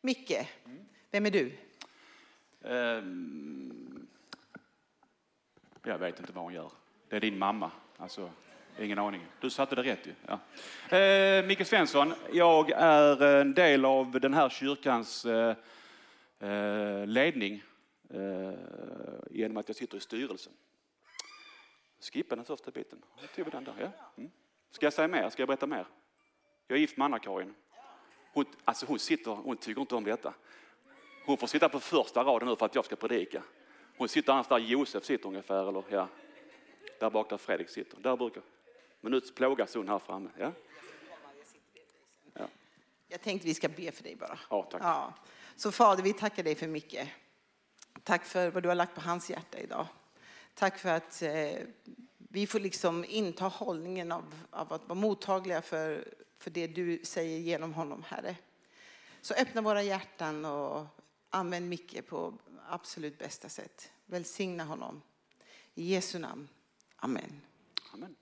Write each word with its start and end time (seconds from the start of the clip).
Micke, 0.00 0.48
vem 1.10 1.26
är 1.26 1.30
du? 1.30 1.52
Um, 2.60 4.08
jag 5.82 5.98
vet 5.98 6.20
inte 6.20 6.32
vad 6.32 6.44
hon 6.44 6.54
gör. 6.54 6.70
Det 7.08 7.16
är 7.16 7.20
din 7.20 7.38
mamma. 7.38 7.70
Alltså, 7.96 8.30
ingen 8.78 8.98
aning. 8.98 9.26
Du 9.40 9.50
satte 9.50 9.74
det 9.74 9.82
rätt 9.82 10.06
ju. 10.06 10.14
Ja. 10.26 10.38
Uh, 10.98 11.46
Micke 11.46 11.66
Svensson, 11.66 12.14
jag 12.32 12.70
är 12.70 13.22
en 13.22 13.54
del 13.54 13.84
av 13.84 14.20
den 14.20 14.34
här 14.34 14.48
kyrkans 14.48 15.26
uh, 15.26 15.54
uh, 16.42 17.06
ledning 17.06 17.62
eh, 18.10 18.52
genom 19.30 19.56
att 19.56 19.68
jag 19.68 19.76
sitter 19.76 19.96
i 19.96 20.00
styrelsen. 20.00 20.52
Skippa 22.00 22.36
den 22.36 22.44
första 22.44 22.70
biten. 22.70 23.02
Jag 23.20 23.32
tog 23.32 23.52
den 23.52 23.64
där. 23.64 23.74
Ja. 23.80 23.90
Mm. 24.16 24.30
Ska 24.70 24.86
jag 24.86 24.92
säga 24.92 25.08
mer? 25.08 25.30
Ska 25.30 25.42
jag 25.42 25.48
berätta 25.48 25.66
mer? 25.66 25.86
Jag 26.66 26.76
är 26.76 26.80
gift 26.80 26.96
med 26.96 27.04
Anna-Karin. 27.04 27.54
Hon, 28.32 28.44
alltså 28.64 28.86
hon, 28.86 28.98
sitter, 28.98 29.30
hon 29.30 29.56
tycker 29.56 29.80
inte 29.80 29.94
om 29.94 30.04
detta. 30.04 30.34
Hon 31.26 31.36
får 31.36 31.46
sitta 31.46 31.68
på 31.68 31.80
första 31.80 32.24
raden 32.24 32.48
nu 32.48 32.56
för 32.56 32.66
att 32.66 32.74
jag 32.74 32.84
ska 32.84 32.96
predika. 32.96 33.42
Hon 33.96 34.08
sitter 34.08 34.32
annars 34.32 34.48
där 34.48 34.58
Josef 34.58 35.04
sitter 35.04 35.28
ungefär, 35.28 35.68
eller 35.68 35.84
ja, 35.88 36.08
där 37.00 37.10
bak 37.10 37.30
där 37.30 37.36
Fredrik 37.36 37.68
sitter. 37.68 37.98
Där 38.00 38.16
brukar, 38.16 38.42
men 39.00 39.12
nu 39.12 39.20
plågas 39.20 39.74
hon 39.74 39.88
här 39.88 39.98
framme. 39.98 40.30
Ja? 40.38 40.52
Jag 43.10 43.20
tänkte 43.20 43.48
vi 43.48 43.54
ska 43.54 43.68
be 43.68 43.92
för 43.92 44.02
dig 44.02 44.16
bara. 44.16 44.38
Ja, 44.50 44.68
tack. 44.70 44.82
Ja. 44.84 45.14
Så 45.56 45.72
Fader, 45.72 46.02
vi 46.02 46.12
tackar 46.12 46.42
dig 46.42 46.54
för 46.54 46.66
mycket. 46.66 47.08
Tack 48.02 48.24
för 48.24 48.50
vad 48.50 48.62
du 48.62 48.68
har 48.68 48.76
lagt 48.76 48.94
på 48.94 49.00
hans 49.00 49.30
hjärta 49.30 49.58
idag. 49.58 49.86
Tack 50.54 50.78
för 50.78 50.88
att 50.88 51.22
eh, 51.22 51.58
vi 52.18 52.46
får 52.46 52.60
liksom 52.60 53.04
inta 53.08 53.44
hållningen 53.44 54.12
av, 54.12 54.34
av 54.50 54.72
att 54.72 54.88
vara 54.88 54.94
mottagliga 54.94 55.62
för, 55.62 56.14
för 56.38 56.50
det 56.50 56.66
du 56.66 57.00
säger 57.02 57.38
genom 57.38 57.74
honom, 57.74 58.04
Herre. 58.08 58.36
Så 59.20 59.34
öppna 59.34 59.60
våra 59.60 59.82
hjärtan 59.82 60.44
och 60.44 60.86
använd 61.30 61.68
Micke 61.68 62.06
på 62.08 62.34
absolut 62.68 63.18
bästa 63.18 63.48
sätt. 63.48 63.92
Välsigna 64.06 64.64
honom. 64.64 65.02
I 65.74 65.94
Jesu 65.94 66.18
namn. 66.18 66.48
Amen. 66.96 67.40
Amen. 67.94 68.16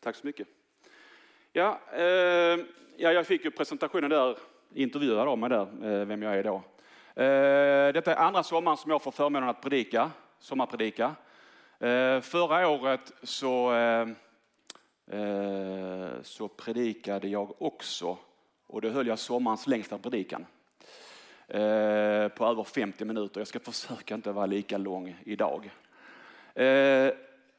Tack 0.00 0.16
så 0.16 0.26
mycket. 0.26 0.48
Ja, 1.52 1.80
eh, 1.92 2.02
ja, 2.96 3.12
jag 3.12 3.26
fick 3.26 3.44
ju 3.44 3.50
presentationen 3.50 4.10
där, 4.10 4.38
intervjuad 4.74 5.28
av 5.28 5.38
mig 5.38 5.50
där, 5.50 6.00
eh, 6.00 6.06
vem 6.06 6.22
jag 6.22 6.38
är 6.38 6.44
då. 6.44 6.62
Eh, 7.22 7.92
detta 7.92 8.14
är 8.14 8.16
andra 8.16 8.42
sommaren 8.42 8.76
som 8.76 8.90
jag 8.90 9.02
får 9.02 9.10
förmånen 9.10 9.48
att 9.48 9.62
predika, 9.62 10.10
sommarpredika. 10.38 11.14
Eh, 11.78 12.20
förra 12.20 12.68
året 12.68 13.12
så, 13.22 13.74
eh, 13.74 14.06
Eh, 15.12 16.22
så 16.22 16.48
predikade 16.48 17.28
jag 17.28 17.62
också 17.62 18.18
och 18.66 18.80
då 18.80 18.88
höll 18.88 19.06
jag 19.06 19.18
sommarens 19.18 19.66
längsta 19.66 19.98
predikan 19.98 20.46
eh, 21.48 22.28
på 22.28 22.46
över 22.46 22.64
50 22.64 23.04
minuter. 23.04 23.40
Jag 23.40 23.48
ska 23.48 23.60
försöka 23.60 24.14
inte 24.14 24.32
vara 24.32 24.46
lika 24.46 24.78
lång 24.78 25.16
idag. 25.24 25.70
Eh, 26.54 27.12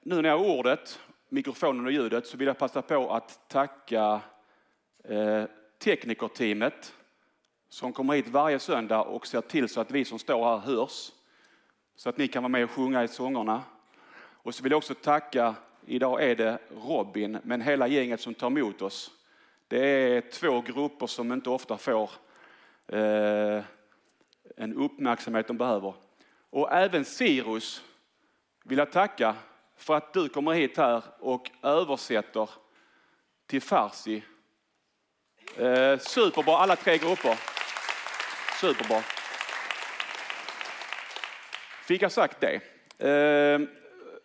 nu 0.03 0.21
när 0.21 0.29
jag 0.29 0.37
har 0.37 0.57
ordet, 0.57 0.99
mikrofonen 1.29 1.85
och 1.85 1.91
ljudet 1.91 2.27
så 2.27 2.37
vill 2.37 2.47
jag 2.47 2.57
passa 2.57 2.81
på 2.81 3.11
att 3.11 3.39
tacka 3.47 4.21
teknikerteamet 5.83 6.93
som 7.69 7.93
kommer 7.93 8.13
hit 8.13 8.27
varje 8.27 8.59
söndag 8.59 9.01
och 9.01 9.27
ser 9.27 9.41
till 9.41 9.69
så 9.69 9.81
att 9.81 9.91
vi 9.91 10.05
som 10.05 10.19
står 10.19 10.43
här 10.43 10.57
hörs. 10.57 11.11
Så 11.95 12.09
att 12.09 12.17
ni 12.17 12.27
kan 12.27 12.43
vara 12.43 12.51
med 12.51 12.63
och 12.63 12.71
sjunga 12.71 13.03
i 13.03 13.07
sångerna. 13.07 13.63
Och 14.19 14.55
så 14.55 14.63
vill 14.63 14.71
jag 14.71 14.77
också 14.77 14.93
tacka, 14.93 15.55
idag 15.85 16.23
är 16.23 16.35
det 16.35 16.59
Robin, 16.85 17.37
men 17.43 17.61
hela 17.61 17.87
gänget 17.87 18.21
som 18.21 18.33
tar 18.33 18.47
emot 18.47 18.81
oss. 18.81 19.11
Det 19.67 19.85
är 19.85 20.21
två 20.21 20.61
grupper 20.61 21.07
som 21.07 21.31
inte 21.31 21.49
ofta 21.49 21.77
får 21.77 22.11
eh, 22.87 23.63
en 24.57 24.73
uppmärksamhet 24.73 25.47
de 25.47 25.57
behöver. 25.57 25.93
Och 26.49 26.71
även 26.71 27.05
Sirus 27.05 27.83
vill 28.63 28.77
jag 28.77 28.91
tacka 28.91 29.35
för 29.77 29.95
att 29.95 30.13
du 30.13 30.29
kommer 30.29 30.51
hit 30.51 30.77
här 30.77 31.03
och 31.19 31.51
översätter 31.63 32.49
till 33.47 33.61
farsi. 33.61 34.23
Eh, 35.57 35.97
superbra, 35.99 36.57
alla 36.57 36.75
tre 36.75 36.97
grupper. 36.97 37.39
Superbra. 38.61 39.03
Fick 41.83 42.01
jag 42.01 42.11
sagt 42.11 42.41
det. 42.41 42.61
Eh, 43.07 43.61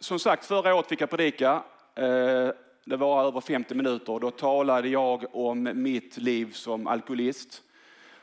som 0.07 0.19
sagt, 0.19 0.47
förra 0.47 0.75
året 0.75 0.89
fick 0.89 1.01
jag 1.01 1.11
predika. 1.11 1.63
Eh, 1.95 2.51
det 2.85 2.97
var 2.97 3.25
över 3.25 3.41
50 3.41 3.75
minuter 3.75 4.13
och 4.13 4.21
då 4.21 4.31
talade 4.31 4.89
jag 4.89 5.37
om 5.37 5.71
mitt 5.75 6.17
liv 6.17 6.53
som 6.53 6.87
alkoholist. 6.87 7.63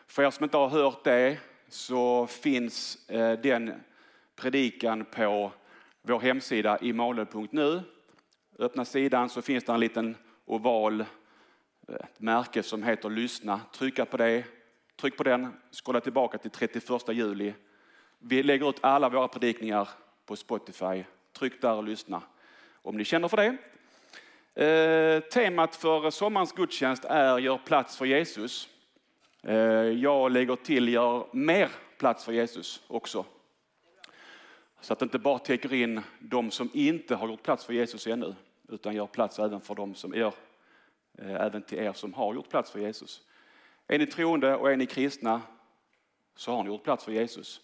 För 0.07 0.23
er 0.23 0.29
som 0.29 0.43
inte 0.43 0.57
har 0.57 0.67
hört 0.67 1.03
det 1.03 1.37
så 1.67 2.27
finns 2.27 3.09
eh, 3.09 3.39
den 3.39 3.73
predikan 4.35 5.05
på 5.05 5.51
vår 6.01 6.19
hemsida 6.19 6.77
imalö.nu. 6.81 7.81
Öppna 8.59 8.85
sidan 8.85 9.29
så 9.29 9.41
finns 9.41 9.63
det 9.63 9.73
en 9.73 9.79
liten 9.79 10.17
oval 10.45 11.01
eh, 11.01 11.95
ett 11.95 12.19
märke 12.19 12.63
som 12.63 12.83
heter 12.83 13.09
lyssna. 13.09 13.61
Trycka 13.73 14.05
på 14.05 14.17
det. 14.17 14.43
Tryck 15.01 15.17
på 15.17 15.23
den, 15.23 15.53
scrolla 15.71 16.01
tillbaka 16.01 16.37
till 16.37 16.51
31 16.51 17.09
juli. 17.09 17.53
Vi 18.19 18.43
lägger 18.43 18.69
ut 18.69 18.79
alla 18.81 19.09
våra 19.09 19.27
predikningar 19.27 19.89
på 20.25 20.35
Spotify. 20.35 21.03
Tryck 21.33 21.61
där 21.61 21.73
och 21.73 21.83
lyssna 21.83 22.21
om 22.81 22.97
ni 22.97 23.05
känner 23.05 23.27
för 23.27 23.37
det. 23.37 23.57
Eh, 24.65 25.19
temat 25.19 25.75
för 25.75 26.09
sommarens 26.09 26.51
gudstjänst 26.51 27.05
är 27.05 27.39
Gör 27.39 27.57
plats 27.57 27.97
för 27.97 28.05
Jesus. 28.05 28.69
Eh, 29.43 29.55
jag 29.55 30.31
lägger 30.31 30.55
till 30.55 30.89
Gör 30.89 31.27
mer 31.31 31.69
plats 31.97 32.25
för 32.25 32.31
Jesus 32.31 32.81
också. 32.87 33.25
Så 34.81 34.93
att 34.93 34.99
det 34.99 35.03
inte 35.03 35.19
bara 35.19 35.39
täcker 35.39 35.73
in 35.73 36.01
de 36.19 36.51
som 36.51 36.69
inte 36.73 37.15
har 37.15 37.27
gjort 37.27 37.43
plats 37.43 37.65
för 37.65 37.73
Jesus 37.73 38.07
ännu, 38.07 38.35
utan 38.69 38.95
gör 38.95 39.07
plats 39.07 39.39
även 39.39 39.61
för 39.61 39.75
de 39.75 39.95
som 39.95 40.13
är, 40.13 40.33
eh, 41.17 41.41
även 41.41 41.61
till 41.61 41.77
er 41.77 41.93
som 41.93 42.13
har 42.13 42.33
gjort 42.33 42.49
plats 42.49 42.71
för 42.71 42.79
Jesus. 42.79 43.21
Är 43.87 43.99
ni 43.99 44.05
troende 44.05 44.55
och 44.55 44.71
är 44.71 44.77
ni 44.77 44.85
kristna 44.85 45.41
så 46.35 46.51
har 46.51 46.63
ni 46.63 46.69
gjort 46.69 46.83
plats 46.83 47.05
för 47.05 47.11
Jesus. 47.11 47.61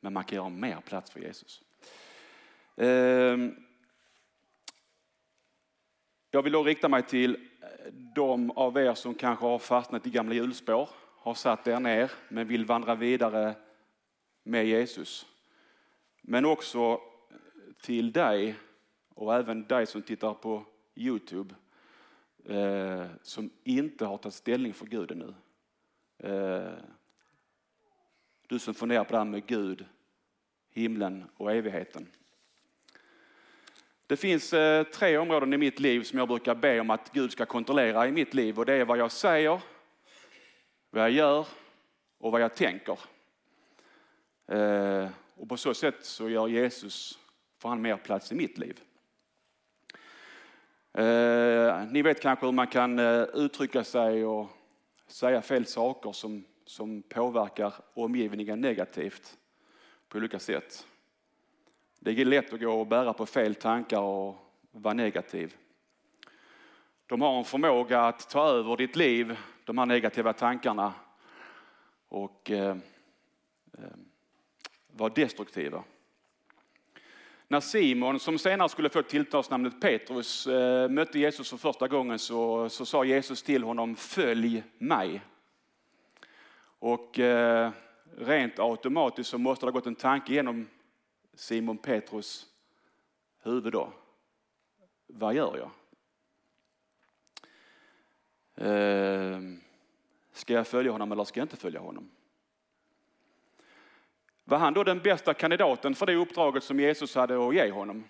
Men 0.00 0.12
man 0.12 0.24
kan 0.24 0.36
göra 0.36 0.48
mer 0.48 0.80
plats 0.80 1.10
för 1.10 1.20
Jesus. 1.20 1.62
Ehm, 2.82 3.54
jag 6.30 6.42
vill 6.42 6.52
då 6.52 6.62
rikta 6.62 6.88
mig 6.88 7.02
till 7.02 7.34
eh, 7.34 7.92
de 8.14 8.50
av 8.50 8.76
er 8.76 8.94
som 8.94 9.14
kanske 9.14 9.46
har 9.46 9.58
fastnat 9.58 10.06
i 10.06 10.10
gamla 10.10 10.34
hjulspår, 10.34 10.88
har 11.16 11.34
satt 11.34 11.66
er 11.66 11.80
ner 11.80 12.10
men 12.28 12.48
vill 12.48 12.64
vandra 12.64 12.94
vidare 12.94 13.54
med 14.42 14.66
Jesus. 14.66 15.26
Men 16.22 16.44
också 16.44 16.78
eh, 16.80 16.96
till 17.82 18.12
dig 18.12 18.54
och 19.14 19.34
även 19.34 19.66
dig 19.66 19.86
som 19.86 20.02
tittar 20.02 20.34
på 20.34 20.64
Youtube 20.94 21.54
eh, 22.44 23.06
som 23.22 23.50
inte 23.64 24.04
har 24.04 24.18
tagit 24.18 24.34
ställning 24.34 24.74
för 24.74 24.86
Gud 24.86 25.10
ännu. 25.10 25.34
Eh, 26.18 26.78
du 28.46 28.58
som 28.58 28.74
funderar 28.74 29.04
på 29.04 29.12
det 29.12 29.18
här 29.18 29.24
med 29.24 29.46
Gud, 29.46 29.84
himlen 30.70 31.24
och 31.36 31.52
evigheten. 31.52 32.06
Det 34.12 34.16
finns 34.16 34.52
eh, 34.52 34.84
tre 34.84 35.18
områden 35.18 35.52
i 35.52 35.56
mitt 35.56 35.80
liv 35.80 36.02
som 36.02 36.18
jag 36.18 36.28
brukar 36.28 36.54
be 36.54 36.80
om 36.80 36.90
att 36.90 37.12
Gud 37.12 37.32
ska 37.32 37.46
kontrollera 37.46 38.08
i 38.08 38.12
mitt 38.12 38.34
liv 38.34 38.58
och 38.58 38.66
det 38.66 38.74
är 38.74 38.84
vad 38.84 38.98
jag 38.98 39.12
säger, 39.12 39.60
vad 40.90 41.02
jag 41.02 41.10
gör 41.10 41.46
och 42.18 42.32
vad 42.32 42.40
jag 42.40 42.54
tänker. 42.54 42.98
Eh, 44.48 45.08
och 45.36 45.48
på 45.48 45.56
så 45.56 45.74
sätt 45.74 46.04
så 46.04 46.28
gör 46.28 46.48
Jesus, 46.48 47.18
får 47.58 47.68
han 47.68 47.82
mer 47.82 47.96
plats 47.96 48.32
i 48.32 48.34
mitt 48.34 48.58
liv. 48.58 48.80
Eh, 50.92 51.84
ni 51.90 52.02
vet 52.02 52.20
kanske 52.20 52.46
hur 52.46 52.52
man 52.52 52.66
kan 52.66 52.98
uttrycka 53.34 53.84
sig 53.84 54.24
och 54.24 54.48
säga 55.06 55.42
fel 55.42 55.66
saker 55.66 56.12
som, 56.12 56.44
som 56.64 57.02
påverkar 57.02 57.74
omgivningen 57.94 58.60
negativt 58.60 59.36
på 60.08 60.18
olika 60.18 60.38
sätt. 60.38 60.86
Det 62.04 62.10
är 62.10 62.24
lätt 62.24 62.52
att 62.52 62.60
gå 62.60 62.80
och 62.80 62.86
bära 62.86 63.12
på 63.12 63.26
fel 63.26 63.54
tankar 63.54 64.00
och 64.00 64.36
vara 64.70 64.94
negativ. 64.94 65.54
De 67.06 67.20
har 67.22 67.38
en 67.38 67.44
förmåga 67.44 68.00
att 68.00 68.30
ta 68.30 68.48
över 68.48 68.76
ditt 68.76 68.96
liv, 68.96 69.36
de 69.64 69.78
här 69.78 69.86
negativa 69.86 70.32
tankarna 70.32 70.94
och 72.08 72.50
eh, 72.50 72.76
eh, 73.78 73.84
vara 74.86 75.12
destruktiva. 75.14 75.84
När 77.48 77.60
Simon, 77.60 78.20
som 78.20 78.38
senare 78.38 78.68
skulle 78.68 78.88
få 78.88 79.02
tilltalsnamnet 79.02 79.80
Petrus, 79.80 80.46
eh, 80.46 80.88
mötte 80.88 81.18
Jesus 81.18 81.50
för 81.50 81.56
första 81.56 81.88
gången 81.88 82.18
så, 82.18 82.68
så 82.68 82.86
sa 82.86 83.04
Jesus 83.04 83.42
till 83.42 83.62
honom, 83.62 83.96
följ 83.96 84.62
mig. 84.78 85.20
Och 86.78 87.18
eh, 87.18 87.70
rent 88.18 88.58
automatiskt 88.58 89.30
så 89.30 89.38
måste 89.38 89.66
det 89.66 89.70
ha 89.70 89.78
gått 89.78 89.86
en 89.86 89.94
tanke 89.94 90.32
genom 90.32 90.68
Simon 91.34 91.78
Petrus 91.78 92.46
huvud 93.42 93.72
då. 93.72 93.92
Vad 95.06 95.34
gör 95.34 95.56
jag? 95.58 95.70
Eh, 98.54 99.40
ska 100.32 100.52
jag 100.52 100.66
följa 100.66 100.92
honom 100.92 101.12
eller 101.12 101.24
ska 101.24 101.40
jag 101.40 101.44
inte 101.44 101.56
följa 101.56 101.80
honom? 101.80 102.10
Var 104.44 104.58
han 104.58 104.74
då 104.74 104.84
den 104.84 104.98
bästa 104.98 105.34
kandidaten 105.34 105.94
för 105.94 106.06
det 106.06 106.14
uppdraget 106.14 106.64
som 106.64 106.80
Jesus 106.80 107.14
hade 107.14 107.48
att 107.48 107.54
ge 107.54 107.70
honom? 107.70 108.04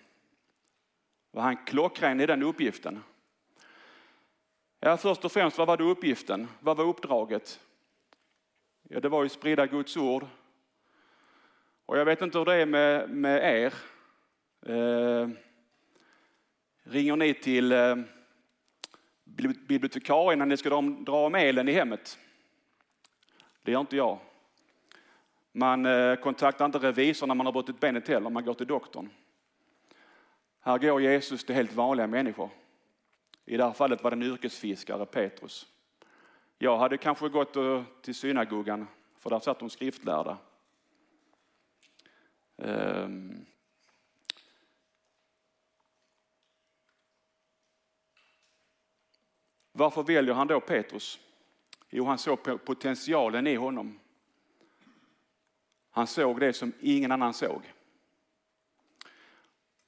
Var 1.31 1.41
han 1.41 1.65
klockren 1.65 2.21
i 2.21 2.25
den 2.25 2.43
uppgiften? 2.43 3.03
Ja, 4.79 4.97
först 4.97 5.25
och 5.25 5.31
främst, 5.31 5.57
vad 5.57 5.67
var 5.67 5.77
då 5.77 5.83
uppgiften? 5.83 6.47
Vad 6.59 6.77
var 6.77 6.85
uppdraget? 6.85 7.59
Ja, 8.83 8.99
det 8.99 9.09
var 9.09 9.23
ju 9.23 9.29
sprida 9.29 9.67
Guds 9.67 9.97
ord. 9.97 10.25
Och 11.85 11.97
jag 11.97 12.05
vet 12.05 12.21
inte 12.21 12.37
hur 12.37 12.45
det 12.45 12.55
är 12.55 12.65
med, 12.65 13.09
med 13.09 13.63
er. 13.63 13.73
Eh, 14.65 15.29
ringer 16.83 17.15
ni 17.15 17.33
till 17.33 17.71
eh, 17.71 17.95
bibliotekarien 19.67 20.39
när 20.39 20.45
ni 20.45 20.57
ska 20.57 20.69
dra 20.69 20.75
om, 20.75 21.05
dra 21.05 21.25
om 21.25 21.35
elen 21.35 21.69
i 21.69 21.71
hemmet? 21.71 22.19
Det 23.61 23.71
gör 23.71 23.79
inte 23.79 23.95
jag. 23.95 24.19
Man 25.51 25.85
eh, 25.85 26.15
kontaktar 26.15 26.65
inte 26.65 26.77
revisorn 26.77 27.27
när 27.27 27.35
man 27.35 27.45
har 27.45 27.53
brutit 27.53 27.79
benet 27.79 28.07
heller, 28.07 28.29
man 28.29 28.45
går 28.45 28.53
till 28.53 28.67
doktorn. 28.67 29.09
Här 30.59 30.77
går 30.77 31.01
Jesus 31.01 31.45
till 31.45 31.55
helt 31.55 31.73
vanliga 31.73 32.07
människor. 32.07 32.49
I 33.45 33.57
det 33.57 33.63
här 33.63 33.71
fallet 33.71 34.03
var 34.03 34.11
det 34.11 34.15
en 34.15 34.23
yrkesfiskare, 34.23 35.05
Petrus. 35.05 35.67
Jag 36.57 36.77
hade 36.77 36.97
kanske 36.97 37.29
gått 37.29 37.57
till 38.01 38.15
synagogan, 38.15 38.87
för 39.19 39.29
där 39.29 39.39
satt 39.39 39.59
de 39.59 39.69
skriftlärda. 39.69 40.37
Um. 42.63 43.45
Varför 49.71 50.03
väljer 50.03 50.33
han 50.33 50.47
då 50.47 50.59
Petrus? 50.59 51.19
Jo, 51.89 52.05
han 52.05 52.17
såg 52.17 52.65
potentialen 52.65 53.47
i 53.47 53.55
honom. 53.55 53.99
Han 55.89 56.07
såg 56.07 56.39
det 56.39 56.53
som 56.53 56.73
ingen 56.79 57.11
annan 57.11 57.33
såg. 57.33 57.73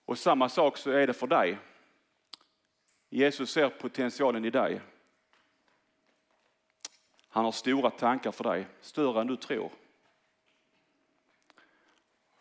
Och 0.06 0.18
samma 0.18 0.50
sak 0.50 0.78
så 0.78 0.92
är 0.92 1.08
det 1.08 1.14
för 1.14 1.28
dig. 1.28 1.58
Jesus 3.10 3.52
ser 3.52 3.70
potentialen 3.70 4.46
i 4.46 4.50
dig. 4.50 4.82
Han 7.28 7.46
har 7.46 7.52
stora 7.52 7.90
tankar 7.90 8.32
för 8.32 8.44
dig, 8.44 8.68
större 8.82 9.22
än 9.22 9.28
du 9.28 9.36
tror. 9.36 9.72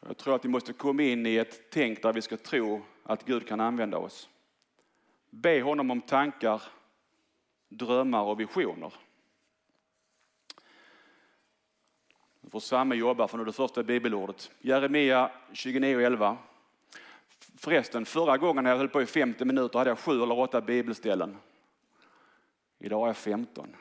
Jag 0.07 0.17
tror 0.17 0.35
att 0.35 0.45
vi 0.45 0.49
måste 0.49 0.73
komma 0.73 1.03
in 1.03 1.27
i 1.27 1.37
ett 1.37 1.71
tänk 1.71 2.03
där 2.03 2.13
vi 2.13 2.23
ska 2.23 2.37
tro 2.37 2.83
att 3.03 3.25
Gud 3.25 3.49
kan 3.49 3.61
använda 3.61 3.99
oss. 3.99 4.29
Be 5.31 5.63
honom 5.63 5.91
om 5.91 6.01
tankar, 6.01 6.63
drömmar 7.69 8.23
och 8.23 8.41
visioner. 8.41 8.93
Nu 12.41 12.51
får 12.51 12.61
Samme 12.61 12.95
jobba 12.95 13.29
för 13.29 13.39
nu 13.39 13.45
det 13.45 13.53
första 13.53 13.83
bibelordet. 13.83 14.51
Jeremia 14.61 15.31
29.11. 15.53 16.37
Förresten, 17.59 18.07
förra 18.07 18.37
gången 18.37 18.65
när 18.65 18.71
jag 18.71 18.79
höll 18.79 18.89
på 18.89 19.03
i 19.03 19.07
50 19.07 19.45
minuter 19.45 19.79
hade 19.79 19.91
jag 19.91 19.99
sju 19.99 20.23
eller 20.23 20.39
åtta 20.39 20.61
bibelställen. 20.61 21.37
Idag 22.79 23.01
har 23.01 23.07
jag 23.07 23.17
15. 23.17 23.77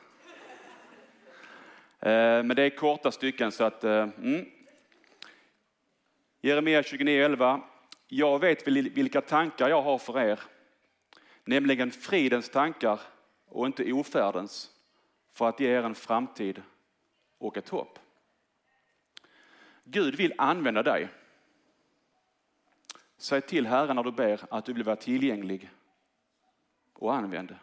Eh, 2.00 2.08
men 2.42 2.48
det 2.48 2.62
är 2.62 2.76
korta 2.76 3.10
stycken 3.10 3.52
så 3.52 3.64
att, 3.64 3.84
eh, 3.84 4.08
mm. 4.22 4.46
Jeremia 6.44 6.82
29.11. 6.82 7.60
Jag 8.08 8.38
vet 8.38 8.68
vilka 8.68 9.20
tankar 9.20 9.68
jag 9.68 9.82
har 9.82 9.98
för 9.98 10.20
er, 10.20 10.40
nämligen 11.44 11.90
fridens 11.90 12.48
tankar 12.48 13.00
och 13.46 13.66
inte 13.66 13.92
ofärdens, 13.92 14.70
för 15.32 15.48
att 15.48 15.60
ge 15.60 15.68
er 15.68 15.82
en 15.82 15.94
framtid 15.94 16.62
och 17.38 17.56
ett 17.56 17.68
hopp. 17.68 17.98
Gud 19.84 20.14
vill 20.14 20.34
använda 20.38 20.82
dig. 20.82 21.08
Säg 23.16 23.40
till 23.40 23.66
Herren 23.66 23.96
när 23.96 24.02
du 24.02 24.12
ber 24.12 24.40
att 24.50 24.64
du 24.64 24.72
vill 24.72 24.84
vara 24.84 24.96
tillgänglig 24.96 25.70
och 26.92 27.14
använd. 27.14 27.56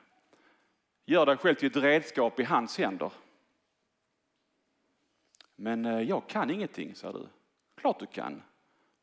Gör 1.06 1.26
dig 1.26 1.38
själv 1.38 1.56
till 1.56 1.68
ett 1.68 1.84
redskap 1.84 2.40
i 2.40 2.44
hans 2.44 2.78
händer. 2.78 3.12
Men 5.56 5.86
eh, 5.86 6.02
jag 6.02 6.28
kan 6.28 6.50
ingenting, 6.50 6.96
säger 6.96 7.14
du. 7.14 7.28
Klart 7.76 8.00
du 8.00 8.06
kan. 8.06 8.42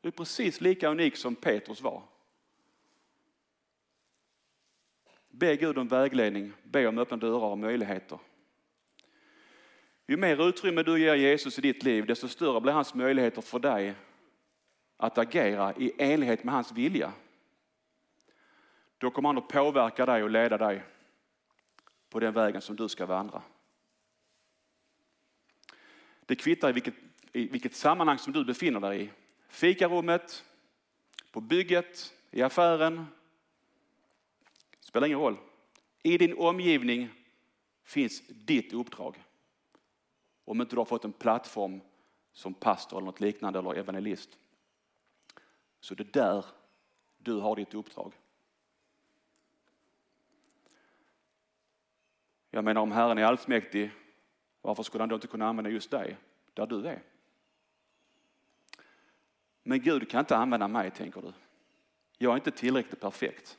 Du 0.01 0.07
är 0.07 0.11
precis 0.11 0.61
lika 0.61 0.89
unik 0.89 1.15
som 1.15 1.35
Petrus 1.35 1.81
var. 1.81 2.03
Be 5.29 5.55
Gud 5.55 5.77
om 5.77 5.87
vägledning, 5.87 6.53
be 6.63 6.87
om 6.87 6.97
öppna 6.97 7.17
dörrar 7.17 7.47
och 7.47 7.57
möjligheter. 7.57 8.19
Ju 10.07 10.17
mer 10.17 10.47
utrymme 10.49 10.83
du 10.83 10.99
ger 10.99 11.15
Jesus 11.15 11.59
i 11.59 11.61
ditt 11.61 11.83
liv, 11.83 12.05
desto 12.05 12.27
större 12.27 12.61
blir 12.61 12.73
hans 12.73 12.93
möjligheter 12.93 13.41
för 13.41 13.59
dig 13.59 13.95
att 14.97 15.17
agera 15.17 15.73
i 15.73 15.93
enlighet 15.97 16.43
med 16.43 16.53
hans 16.53 16.71
vilja. 16.71 17.13
Då 18.97 19.11
kommer 19.11 19.29
han 19.29 19.37
att 19.37 19.47
påverka 19.47 20.05
dig 20.05 20.23
och 20.23 20.29
leda 20.29 20.57
dig 20.57 20.83
på 22.09 22.19
den 22.19 22.33
vägen 22.33 22.61
som 22.61 22.75
du 22.75 22.89
ska 22.89 23.05
vandra. 23.05 23.41
Det 26.25 26.35
kvittar 26.35 26.69
i 26.69 26.71
vilket, 26.71 26.93
i 27.31 27.47
vilket 27.47 27.75
sammanhang 27.75 28.17
som 28.17 28.33
du 28.33 28.45
befinner 28.45 28.79
dig 28.79 29.03
i. 29.03 29.09
Fikarummet, 29.49 30.45
på 31.31 31.41
bygget, 31.41 32.13
i 32.31 32.41
affären. 32.41 33.05
Det 34.79 34.85
Spelar 34.85 35.07
ingen 35.07 35.19
roll. 35.19 35.37
I 36.03 36.17
din 36.17 36.37
omgivning 36.37 37.09
finns 37.83 38.27
ditt 38.27 38.73
uppdrag. 38.73 39.23
Om 40.45 40.61
inte 40.61 40.75
du 40.75 40.79
har 40.79 40.85
fått 40.85 41.05
en 41.05 41.13
plattform 41.13 41.81
som 42.33 42.53
pastor 42.53 42.97
eller 42.97 43.05
något 43.05 43.19
liknande 43.19 43.59
eller 43.59 43.73
evangelist. 43.73 44.37
Så 45.79 45.95
det 45.95 46.03
är 46.03 46.23
där 46.23 46.45
du 47.17 47.33
har 47.33 47.55
ditt 47.55 47.73
uppdrag. 47.73 48.13
Jag 52.49 52.63
menar 52.63 52.81
om 52.81 52.91
Herren 52.91 53.17
är 53.17 53.23
allsmäktig, 53.23 53.91
varför 54.61 54.83
skulle 54.83 55.01
han 55.01 55.09
då 55.09 55.15
inte 55.15 55.27
kunna 55.27 55.47
använda 55.47 55.69
just 55.69 55.91
dig 55.91 56.17
där 56.53 56.67
du 56.67 56.85
är? 56.85 57.03
Men 59.69 59.81
Gud 59.81 60.09
kan 60.09 60.19
inte 60.19 60.37
använda 60.37 60.67
mig, 60.67 60.91
tänker 60.91 61.21
du. 61.21 61.33
Jag 62.17 62.31
är 62.31 62.35
inte 62.35 62.51
tillräckligt 62.51 62.99
perfekt. 62.99 63.57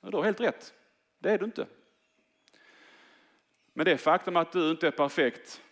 Du 0.00 0.16
har 0.16 0.24
helt 0.24 0.40
rätt, 0.40 0.74
det 1.18 1.30
är 1.30 1.38
du 1.38 1.44
inte. 1.44 1.66
Men 3.72 3.84
det 3.84 3.98
faktum 3.98 4.36
att 4.36 4.52
du 4.52 4.70
inte 4.70 4.86
är 4.86 4.90
perfekt, 4.90 5.62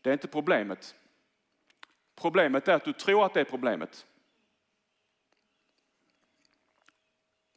det 0.00 0.10
är 0.10 0.12
inte 0.12 0.28
problemet. 0.28 0.94
Problemet 2.14 2.68
är 2.68 2.74
att 2.74 2.84
du 2.84 2.92
tror 2.92 3.24
att 3.24 3.34
det 3.34 3.40
är 3.40 3.44
problemet. 3.44 4.06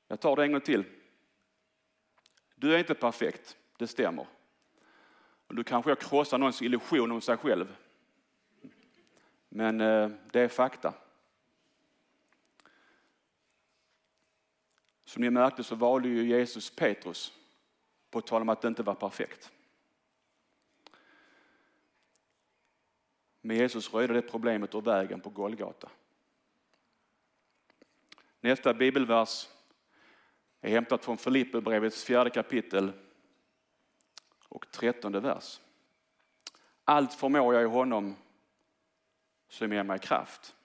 Jag 0.08 0.20
tar 0.20 0.36
det 0.36 0.44
en 0.44 0.52
gång 0.52 0.62
till. 0.62 0.84
Du 2.56 2.74
är 2.74 2.80
inte 2.80 2.96
perfekt, 2.96 3.58
det 3.78 3.88
stämmer. 3.88 4.28
du 5.48 5.64
kanske 5.64 5.92
har 5.92 5.96
krossat 5.96 6.40
någons 6.40 6.62
illusion 6.62 7.12
om 7.12 7.22
sig 7.22 7.38
själv. 7.38 7.76
Men 9.50 9.82
eh, 9.82 10.10
det 10.32 10.40
är 10.40 10.48
fakta. 10.48 10.94
Som 15.08 15.22
ni 15.22 15.30
märkte 15.30 15.64
så 15.64 15.76
valde 15.76 16.08
ju 16.08 16.28
Jesus 16.28 16.76
Petrus 16.76 17.34
på 18.10 18.22
tal 18.22 18.42
om 18.42 18.50
att 18.50 18.62
det 18.62 18.68
inte 18.68 18.84
var 18.84 18.96
perfekt. 18.96 19.52
Men 23.42 23.58
Jesus 23.58 23.94
röjde 23.94 24.14
det 24.14 24.22
problemet 24.22 24.76
ur 24.76 24.82
vägen 24.82 25.22
på 25.22 25.30
Golgata. 25.30 25.90
Nästa 28.40 28.74
bibelvers 28.74 29.48
är 30.62 30.70
hämtat 30.70 31.06
från 31.06 31.18
Filipperbrevets 31.18 32.04
fjärde 32.04 32.30
kapitel 32.30 32.92
och 34.50 34.72
trettonde 34.72 35.20
vers. 35.20 35.62
Allt 36.84 37.14
förmår 37.14 37.54
jag 37.54 37.64
i 37.64 37.68
honom 37.68 38.16
som 39.50 39.74
ger 39.74 39.84
mig 39.84 40.00
kraft. 40.00 40.56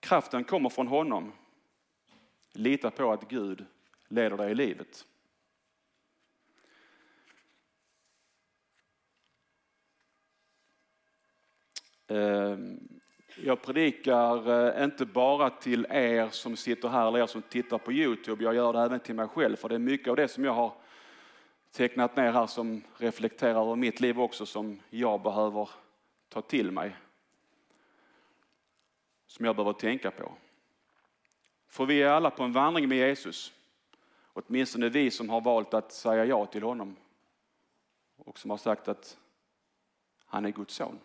Kraften 0.00 0.44
kommer 0.44 0.68
från 0.68 0.88
honom. 0.88 1.32
Lita 2.52 2.90
på 2.90 3.12
att 3.12 3.28
Gud 3.28 3.66
leder 4.08 4.36
dig 4.36 4.50
i 4.50 4.54
livet. 4.54 5.06
Ehm, 12.06 12.88
jag 13.36 13.62
predikar 13.62 14.50
eh, 14.76 14.84
inte 14.84 15.06
bara 15.06 15.50
till 15.50 15.86
er 15.90 16.28
som 16.28 16.56
sitter 16.56 16.88
här 16.88 17.08
eller 17.08 17.18
er 17.18 17.26
som 17.26 17.42
tittar 17.42 17.78
på 17.78 17.92
Youtube. 17.92 18.44
Jag 18.44 18.54
gör 18.54 18.72
det 18.72 18.80
även 18.80 19.00
till 19.00 19.14
mig 19.14 19.28
själv. 19.28 19.56
För 19.56 19.68
det 19.68 19.74
är 19.74 19.78
mycket 19.78 20.08
av 20.08 20.16
det 20.16 20.28
som 20.28 20.44
jag 20.44 20.52
har 20.52 20.72
tecknat 21.70 22.16
ner 22.16 22.32
här 22.32 22.46
som 22.46 22.82
reflekterar 22.96 23.62
över 23.62 23.76
mitt 23.76 24.00
liv 24.00 24.20
också 24.20 24.46
som 24.46 24.80
jag 24.90 25.22
behöver 25.22 25.70
ta 26.28 26.42
till 26.42 26.70
mig. 26.70 26.96
Som 29.26 29.46
jag 29.46 29.56
behöver 29.56 29.72
tänka 29.72 30.10
på. 30.10 30.32
För 31.72 31.86
vi 31.86 32.02
är 32.02 32.08
alla 32.08 32.30
på 32.30 32.42
en 32.42 32.52
vandring 32.52 32.88
med 32.88 32.98
Jesus. 32.98 33.52
Åtminstone 34.32 34.88
vi 34.88 35.10
som 35.10 35.30
har 35.30 35.40
valt 35.40 35.74
att 35.74 35.92
säga 35.92 36.24
ja 36.24 36.46
till 36.46 36.62
honom. 36.62 36.96
Och 38.16 38.38
som 38.38 38.50
har 38.50 38.58
sagt 38.58 38.88
att 38.88 39.18
han 40.24 40.44
är 40.44 40.50
Guds 40.50 40.74
son. 40.74 40.98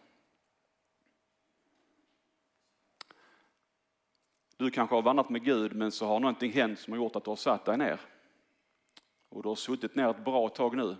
Du 4.57 4.71
kanske 4.71 4.95
har 4.95 5.01
vandrat 5.01 5.29
med 5.29 5.43
Gud 5.43 5.75
men 5.75 5.91
så 5.91 6.05
har 6.05 6.19
någonting 6.19 6.51
hänt 6.51 6.79
som 6.79 6.93
har 6.93 6.97
gjort 6.97 7.15
att 7.15 7.23
du 7.23 7.31
har 7.31 7.35
satt 7.35 7.65
dig 7.65 7.77
ner. 7.77 7.99
Och 9.29 9.43
du 9.43 9.49
har 9.49 9.55
suttit 9.55 9.95
ner 9.95 10.09
ett 10.09 10.25
bra 10.25 10.49
tag 10.49 10.75
nu. 10.77 10.95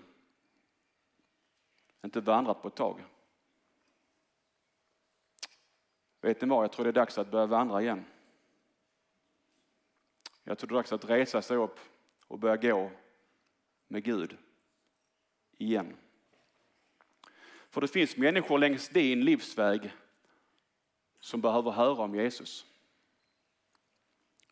Inte 2.04 2.22
vandrat 2.22 2.62
på 2.62 2.68
ett 2.68 2.76
tag. 2.76 3.06
Vet 6.22 6.42
ni 6.42 6.48
vad, 6.48 6.64
jag 6.64 6.72
tror 6.72 6.84
det 6.84 6.90
är 6.90 6.94
dags 6.94 7.18
att 7.18 7.32
börja 7.32 7.46
vandra 7.46 7.82
igen. 7.82 8.06
Jag 10.48 10.58
tror 10.58 10.68
det 10.68 10.74
är 10.74 10.76
dags 10.76 10.94
att 10.94 11.10
resa 11.10 11.42
sig 11.42 11.58
upp 11.58 11.80
och 12.28 12.40
börja 12.40 12.58
gå 12.58 12.92
med 13.88 14.04
Gud 14.04 14.38
igen. 15.58 15.96
För 17.70 17.82
det 17.82 17.88
finns 17.88 18.18
människor 18.18 18.60
längs 18.60 18.90
din 18.90 19.26
livsväg 19.26 19.94
som 21.20 21.42
behöver 21.42 21.72
höra 21.72 22.04
om 22.04 22.16
Jesus. 22.16 22.66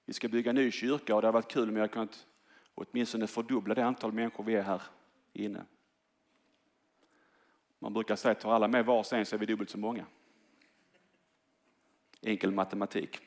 Vi 0.06 0.14
ska 0.14 0.28
bygga 0.28 0.50
en 0.50 0.56
ny 0.56 0.72
kyrka 0.72 1.16
och 1.16 1.22
det 1.22 1.28
har 1.28 1.34
varit 1.34 1.52
kul 1.52 1.70
om 1.70 1.76
jag 1.76 1.92
kunnat 1.92 2.28
åtminstone 2.76 3.28
fördubbla 3.28 3.74
det 3.76 3.86
antal 3.86 4.12
människor 4.12 4.44
vi 4.44 4.56
är 4.56 4.64
här 4.64 4.82
inne. 5.34 5.66
Man 7.80 7.94
brukar 7.94 8.16
säga 8.16 8.32
att 8.32 8.40
tar 8.40 8.54
alla 8.54 8.68
med 8.68 8.86
var 8.86 9.04
sin 9.04 9.26
så 9.26 9.36
är 9.36 9.40
vi 9.40 9.46
dubbelt 9.46 9.70
så 9.70 9.78
många. 9.78 10.06
Enkel 12.22 12.52
matematik. 12.52 13.25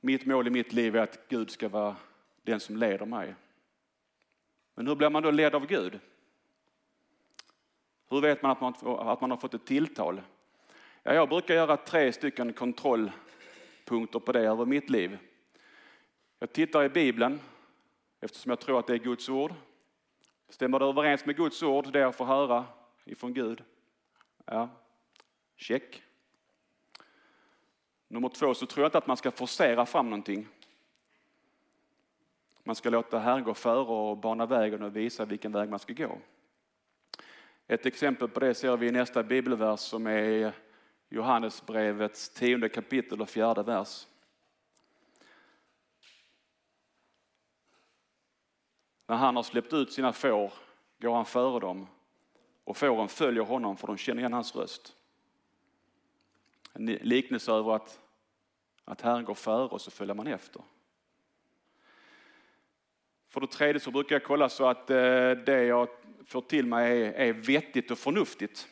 Mitt 0.00 0.26
mål 0.26 0.46
i 0.46 0.50
mitt 0.50 0.72
liv 0.72 0.96
är 0.96 1.00
att 1.00 1.28
Gud 1.28 1.50
ska 1.50 1.68
vara 1.68 1.96
den 2.42 2.60
som 2.60 2.76
leder 2.76 3.06
mig. 3.06 3.34
Men 4.74 4.86
hur 4.86 4.94
blir 4.94 5.10
man 5.10 5.22
då 5.22 5.30
ledd 5.30 5.54
av 5.54 5.66
Gud? 5.66 6.00
Hur 8.10 8.20
vet 8.20 8.42
man 8.42 8.50
att 8.50 8.60
man, 8.60 8.74
att 8.98 9.20
man 9.20 9.30
har 9.30 9.36
fått 9.36 9.54
ett 9.54 9.66
tilltal? 9.66 10.20
Ja, 11.02 11.14
jag 11.14 11.28
brukar 11.28 11.54
göra 11.54 11.76
tre 11.76 12.12
stycken 12.12 12.52
kontrollpunkter 12.52 14.18
på 14.18 14.32
det 14.32 14.40
över 14.40 14.64
mitt 14.64 14.90
liv. 14.90 15.18
Jag 16.38 16.52
tittar 16.52 16.84
i 16.84 16.88
Bibeln 16.88 17.40
eftersom 18.20 18.50
jag 18.50 18.60
tror 18.60 18.78
att 18.78 18.86
det 18.86 18.94
är 18.94 18.98
Guds 18.98 19.28
ord. 19.28 19.54
Stämmer 20.48 20.78
det 20.78 20.84
överens 20.84 21.26
med 21.26 21.36
Guds 21.36 21.62
ord, 21.62 21.92
det 21.92 21.98
jag 21.98 22.14
får 22.14 22.24
höra 22.24 22.64
ifrån 23.04 23.34
Gud? 23.34 23.62
Ja, 24.44 24.68
check. 25.56 26.02
Nummer 28.08 28.28
två 28.28 28.54
så 28.54 28.66
tror 28.66 28.82
jag 28.82 28.88
inte 28.88 28.98
att 28.98 29.06
man 29.06 29.16
ska 29.16 29.30
forcera 29.30 29.86
fram 29.86 30.10
någonting. 30.10 30.48
Man 32.64 32.74
ska 32.74 32.90
låta 32.90 33.18
Herren 33.18 33.44
gå 33.44 33.54
före 33.54 33.84
och 33.84 34.16
bana 34.16 34.46
vägen 34.46 34.82
och 34.82 34.96
visa 34.96 35.24
vilken 35.24 35.52
väg 35.52 35.68
man 35.68 35.78
ska 35.78 35.92
gå. 35.92 36.18
Ett 37.66 37.86
exempel 37.86 38.28
på 38.28 38.40
det 38.40 38.54
ser 38.54 38.76
vi 38.76 38.86
i 38.86 38.90
nästa 38.90 39.22
bibelvers 39.22 39.80
som 39.80 40.06
är 40.06 40.52
Johannesbrevets 41.08 42.28
tionde 42.28 42.68
kapitel 42.68 43.20
och 43.20 43.28
fjärde 43.28 43.62
vers. 43.62 44.06
När 49.06 49.16
han 49.16 49.36
har 49.36 49.42
släppt 49.42 49.72
ut 49.72 49.92
sina 49.92 50.12
får 50.12 50.52
går 50.98 51.14
han 51.14 51.24
före 51.24 51.60
dem 51.60 51.86
och 52.64 52.76
fåren 52.76 53.08
följer 53.08 53.44
honom 53.44 53.76
för 53.76 53.86
de 53.86 53.96
känner 53.96 54.20
igen 54.20 54.32
hans 54.32 54.56
röst. 54.56 54.97
En 56.78 56.86
liknelse 56.86 57.52
över 57.52 57.76
att, 57.76 58.00
att 58.84 59.00
Herren 59.00 59.24
går 59.24 59.34
före 59.34 59.68
och 59.68 59.80
så 59.80 59.90
följer 59.90 60.14
man 60.14 60.26
efter. 60.26 60.62
För 63.28 63.40
det 63.40 63.46
tredje 63.46 63.80
så 63.80 63.90
brukar 63.90 64.14
jag 64.14 64.24
kolla 64.24 64.48
så 64.48 64.66
att 64.66 64.90
eh, 64.90 65.30
det 65.30 65.64
jag 65.64 65.88
får 66.26 66.40
till 66.40 66.66
mig 66.66 67.02
är, 67.02 67.12
är 67.12 67.32
vettigt 67.32 67.90
och 67.90 67.98
förnuftigt. 67.98 68.68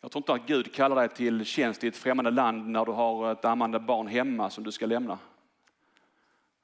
Jag 0.00 0.10
tror 0.10 0.20
inte 0.20 0.32
att 0.32 0.46
Gud 0.46 0.74
kallar 0.74 0.96
dig 0.96 1.08
till 1.08 1.44
tjänst 1.44 1.84
i 1.84 1.88
ett 1.88 1.96
främmande 1.96 2.30
land 2.30 2.68
när 2.68 2.84
du 2.84 2.92
har 2.92 3.32
ett 3.32 3.44
ammande 3.44 3.80
barn 3.80 4.06
hemma 4.06 4.50
som 4.50 4.64
du 4.64 4.72
ska 4.72 4.86
lämna. 4.86 5.18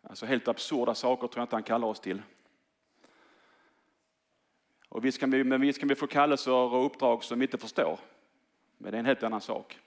Alltså 0.02 0.26
helt 0.26 0.49
absurda 0.49 0.94
saker 0.94 1.26
tror 1.26 1.40
jag 1.40 1.44
inte 1.44 1.56
han 1.56 1.62
kallar 1.62 1.88
oss 1.88 2.00
till. 2.00 2.22
Och 4.88 5.04
visst 5.04 5.20
kan 5.20 5.30
vi, 5.30 5.44
men 5.44 5.60
visst 5.60 5.80
kan 5.80 5.88
vi 5.88 5.94
få 5.94 6.06
kallelser 6.06 6.52
och 6.52 6.87
uppdrag 6.87 7.25
som 7.25 7.38
vi 7.38 7.44
inte 7.44 7.58
förstår. 7.58 7.99
Men 8.82 8.92
det 8.92 8.96
är 8.96 9.00
en 9.00 9.06
helt 9.06 9.22
annan 9.22 9.40
sak. 9.40 9.78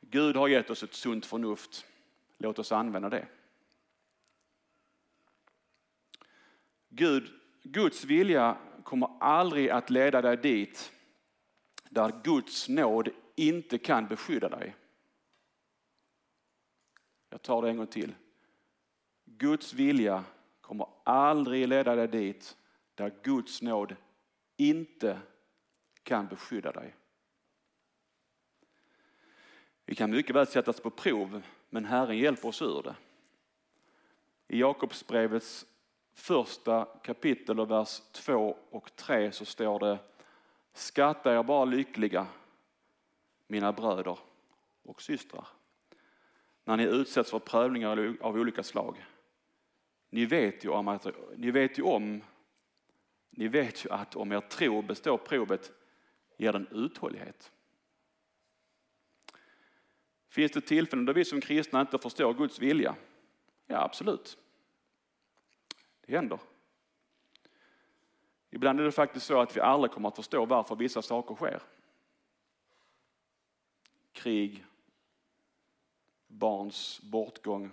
Gud 0.00 0.36
har 0.36 0.48
gett 0.48 0.70
oss 0.70 0.82
ett 0.82 0.94
sunt 0.94 1.26
förnuft. 1.26 1.86
Låt 2.38 2.58
oss 2.58 2.72
använda 2.72 3.08
det. 3.08 3.26
Gud, 6.88 7.32
Guds 7.62 8.04
vilja 8.04 8.58
kommer 8.84 9.10
aldrig 9.20 9.70
att 9.70 9.90
leda 9.90 10.22
dig 10.22 10.36
dit 10.36 10.92
där 11.90 12.20
Guds 12.24 12.68
nåd 12.68 13.08
inte 13.34 13.78
kan 13.78 14.06
beskydda 14.06 14.48
dig. 14.48 14.76
Jag 17.30 17.42
tar 17.42 17.62
det 17.62 17.68
en 17.68 17.76
gång 17.76 17.86
till. 17.86 18.14
Guds 19.24 19.72
vilja 19.72 20.24
kommer 20.60 20.86
aldrig 21.04 21.68
leda 21.68 21.94
dig 21.94 22.08
dit 22.08 22.56
där 22.94 23.14
Guds 23.22 23.62
nåd 23.62 23.96
inte 24.56 25.20
kan 26.02 26.26
beskydda 26.26 26.72
dig. 26.72 26.94
Vi 29.86 29.94
kan 29.94 30.10
mycket 30.10 30.36
väl 30.36 30.46
sättas 30.46 30.80
på 30.80 30.90
prov, 30.90 31.42
men 31.70 31.84
Herren 31.84 32.18
hjälper 32.18 32.48
oss 32.48 32.62
ur 32.62 32.82
det. 32.82 32.94
I 34.48 34.60
Jakobsbrevets 34.60 35.66
första 36.14 36.84
kapitel 36.84 37.60
och 37.60 37.70
vers 37.70 38.00
2 38.12 38.56
och 38.70 38.96
3 38.96 39.32
så 39.32 39.44
står 39.44 39.78
det 39.78 39.98
Skatta 40.72 41.38
er 41.38 41.42
bara 41.42 41.64
lyckliga, 41.64 42.26
mina 43.46 43.72
bröder 43.72 44.18
och 44.82 45.02
systrar, 45.02 45.48
när 46.64 46.76
ni 46.76 46.84
utsätts 46.84 47.30
för 47.30 47.38
prövningar 47.38 48.16
av 48.20 48.36
olika 48.36 48.62
slag. 48.62 49.04
Ni 50.10 50.26
vet 50.26 50.64
ju 50.64 50.68
om 50.68 50.88
att, 50.88 51.06
ni 51.36 51.50
vet 51.50 51.78
ju 51.78 51.82
om, 51.82 52.22
ni 53.30 53.48
vet 53.48 53.84
ju 53.84 53.90
att 53.90 54.16
om 54.16 54.32
er 54.32 54.40
tro 54.40 54.82
består 54.82 55.18
provet 55.18 55.72
ger 56.36 56.52
den 56.52 56.68
uthållighet. 56.70 57.52
Finns 60.36 60.52
det 60.52 60.60
tillfällen 60.60 61.04
då 61.04 61.12
vi 61.12 61.24
som 61.24 61.40
kristna 61.40 61.80
inte 61.80 61.98
förstår 61.98 62.34
Guds 62.34 62.58
vilja? 62.58 62.96
Ja, 63.66 63.82
absolut. 63.82 64.38
Det 66.06 66.16
händer. 66.16 66.38
Ibland 68.50 68.80
är 68.80 68.84
det 68.84 68.92
faktiskt 68.92 69.26
så 69.26 69.40
att 69.40 69.56
vi 69.56 69.60
aldrig 69.60 69.90
kommer 69.90 70.08
att 70.08 70.16
förstå 70.16 70.44
varför 70.44 70.76
vissa 70.76 71.02
saker 71.02 71.34
sker. 71.34 71.62
Krig, 74.12 74.64
barns 76.26 77.00
bortgång, 77.02 77.70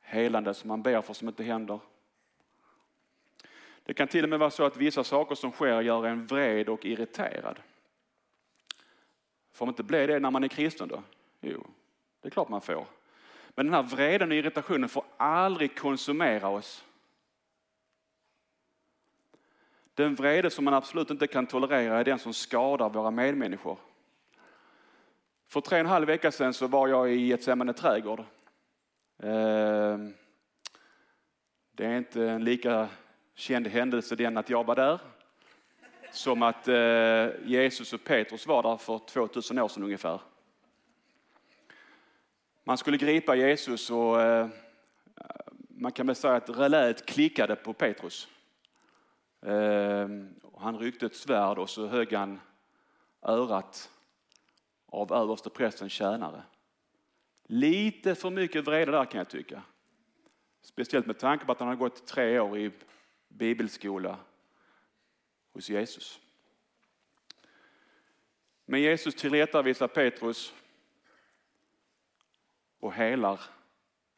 helande 0.00 0.54
som 0.54 0.68
man 0.68 0.82
ber 0.82 1.02
för 1.02 1.14
som 1.14 1.28
inte 1.28 1.44
händer. 1.44 1.80
Det 3.82 3.94
kan 3.94 4.08
till 4.08 4.24
och 4.24 4.30
med 4.30 4.38
vara 4.38 4.50
så 4.50 4.64
att 4.64 4.76
vissa 4.76 5.04
saker 5.04 5.34
som 5.34 5.52
sker 5.52 5.80
gör 5.80 6.06
en 6.06 6.26
vred 6.26 6.68
och 6.68 6.84
irriterad. 6.84 7.60
Får 9.54 9.66
man 9.66 9.72
inte 9.72 9.82
bli 9.82 10.06
det 10.06 10.20
när 10.20 10.30
man 10.30 10.44
är 10.44 10.48
kristen 10.48 10.88
då? 10.88 11.02
Jo, 11.40 11.66
det 12.20 12.28
är 12.28 12.30
klart 12.30 12.48
man 12.48 12.60
får. 12.60 12.86
Men 13.54 13.66
den 13.66 13.74
här 13.74 13.82
vreden 13.82 14.30
och 14.30 14.36
irritationen 14.36 14.88
får 14.88 15.04
aldrig 15.16 15.78
konsumera 15.78 16.48
oss. 16.48 16.84
Den 19.94 20.14
vrede 20.14 20.50
som 20.50 20.64
man 20.64 20.74
absolut 20.74 21.10
inte 21.10 21.26
kan 21.26 21.46
tolerera 21.46 22.00
är 22.00 22.04
den 22.04 22.18
som 22.18 22.34
skadar 22.34 22.90
våra 22.90 23.10
medmänniskor. 23.10 23.78
För 25.46 25.60
tre 25.60 25.76
och 25.76 25.80
en 25.80 25.86
halv 25.86 26.06
vecka 26.06 26.32
sedan 26.32 26.54
så 26.54 26.66
var 26.66 26.88
jag 26.88 27.12
i 27.12 27.26
Getsemane 27.26 27.72
trädgård. 27.72 28.24
Ehm, 29.18 30.14
det 31.72 31.86
är 31.86 31.98
inte 31.98 32.22
en 32.22 32.44
lika 32.44 32.88
känd 33.34 33.66
händelse 33.66 34.16
den 34.16 34.36
att 34.36 34.50
jag 34.50 34.64
var 34.64 34.76
där 34.76 35.00
som 36.14 36.42
att 36.42 36.68
eh, 36.68 37.28
Jesus 37.44 37.92
och 37.92 38.04
Petrus 38.04 38.46
var 38.46 38.62
där 38.62 38.76
för 38.76 38.98
2000 38.98 39.58
år 39.58 39.68
sedan 39.68 39.82
ungefär. 39.82 40.20
Man 42.64 42.78
skulle 42.78 42.96
gripa 42.96 43.34
Jesus 43.34 43.90
och 43.90 44.22
eh, 44.22 44.48
man 45.68 45.92
kan 45.92 46.06
väl 46.06 46.16
säga 46.16 46.34
att 46.34 46.58
reläet 46.58 47.06
klickade 47.06 47.56
på 47.56 47.72
Petrus. 47.72 48.28
Eh, 49.46 50.08
han 50.58 50.78
ryckte 50.78 51.06
ett 51.06 51.16
svärd 51.16 51.58
och 51.58 51.70
så 51.70 51.86
högg 51.86 52.12
han 52.12 52.40
örat 53.22 53.90
av 54.86 55.12
överste 55.12 55.50
prästens 55.50 55.92
tjänare. 55.92 56.42
Lite 57.46 58.14
för 58.14 58.30
mycket 58.30 58.64
vrede 58.64 58.92
där 58.92 59.04
kan 59.04 59.18
jag 59.18 59.28
tycka. 59.28 59.62
Speciellt 60.62 61.06
med 61.06 61.18
tanke 61.18 61.44
på 61.44 61.52
att 61.52 61.60
han 61.60 61.68
har 61.68 61.76
gått 61.76 62.06
tre 62.06 62.40
år 62.40 62.58
i 62.58 62.70
bibelskola 63.28 64.18
hos 65.54 65.68
Jesus. 65.68 66.20
Men 68.64 68.80
Jesus 68.80 69.14
tillrättavisar 69.14 69.88
Petrus 69.88 70.54
och 72.80 72.92
helar 72.92 73.40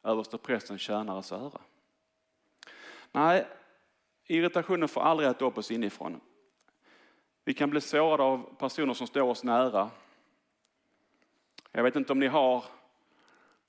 översteprästens 0.02 0.80
tjänares 0.80 1.32
öra. 1.32 1.60
Nej, 3.12 3.46
irritationen 4.24 4.88
får 4.88 5.00
aldrig 5.00 5.28
äta 5.28 5.44
upp 5.44 5.58
oss 5.58 5.70
inifrån. 5.70 6.20
Vi 7.44 7.54
kan 7.54 7.70
bli 7.70 7.80
sårade 7.80 8.22
av 8.22 8.56
personer 8.58 8.94
som 8.94 9.06
står 9.06 9.22
oss 9.22 9.44
nära. 9.44 9.90
Jag 11.72 11.82
vet 11.82 11.96
inte 11.96 12.12
om 12.12 12.18
ni 12.18 12.26
har 12.26 12.64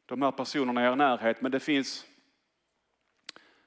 de 0.05 0.21
här 0.21 0.31
personerna 0.31 0.83
i 0.83 0.85
er 0.87 0.95
närhet, 0.95 1.41
men 1.41 1.51
det 1.51 1.59
finns, 1.59 2.05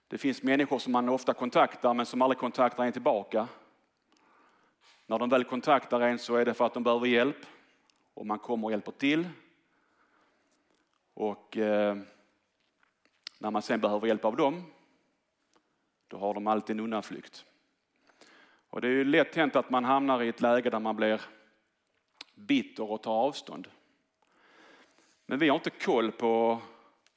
det 0.09 0.19
finns 0.19 0.42
människor 0.42 0.78
som 0.78 0.92
man 0.92 1.09
ofta 1.09 1.35
kontaktar 1.35 1.95
men 1.95 2.07
som 2.07 2.23
aldrig 2.23 2.38
kontaktar 2.38 2.85
en 2.85 2.92
tillbaka. 2.92 3.49
När 5.11 5.19
de 5.19 5.29
väl 5.29 5.45
kontaktar 5.45 6.00
en 6.00 6.19
så 6.19 6.37
är 6.37 6.45
det 6.45 6.55
för 6.55 6.67
att 6.67 6.75
de 6.75 6.83
behöver 6.83 7.07
hjälp 7.07 7.47
och 8.14 8.26
man 8.26 8.38
kommer 8.38 8.67
och 8.67 8.71
hjälper 8.71 8.93
till. 8.93 9.29
Och 11.14 11.57
eh, 11.57 11.97
när 13.38 13.50
man 13.50 13.62
sen 13.62 13.81
behöver 13.81 14.07
hjälp 14.07 14.25
av 14.25 14.37
dem, 14.37 14.64
då 16.09 16.19
har 16.19 16.35
de 16.35 16.47
alltid 16.47 16.76
en 16.76 16.85
undanflykt. 16.85 17.45
Och 18.69 18.81
det 18.81 18.87
är 18.87 18.93
ju 18.93 19.05
lätt 19.05 19.35
hänt 19.35 19.57
att 19.57 19.71
man 19.71 19.85
hamnar 19.85 20.23
i 20.23 20.29
ett 20.29 20.40
läge 20.40 20.71
där 20.71 20.81
man 20.81 20.97
blir 20.97 21.21
bitter 22.35 22.90
och 22.90 23.02
tar 23.02 23.14
avstånd. 23.14 23.69
Men 25.26 25.38
vi 25.38 25.49
har 25.49 25.57
inte 25.57 25.71
koll 25.71 26.12
på 26.12 26.62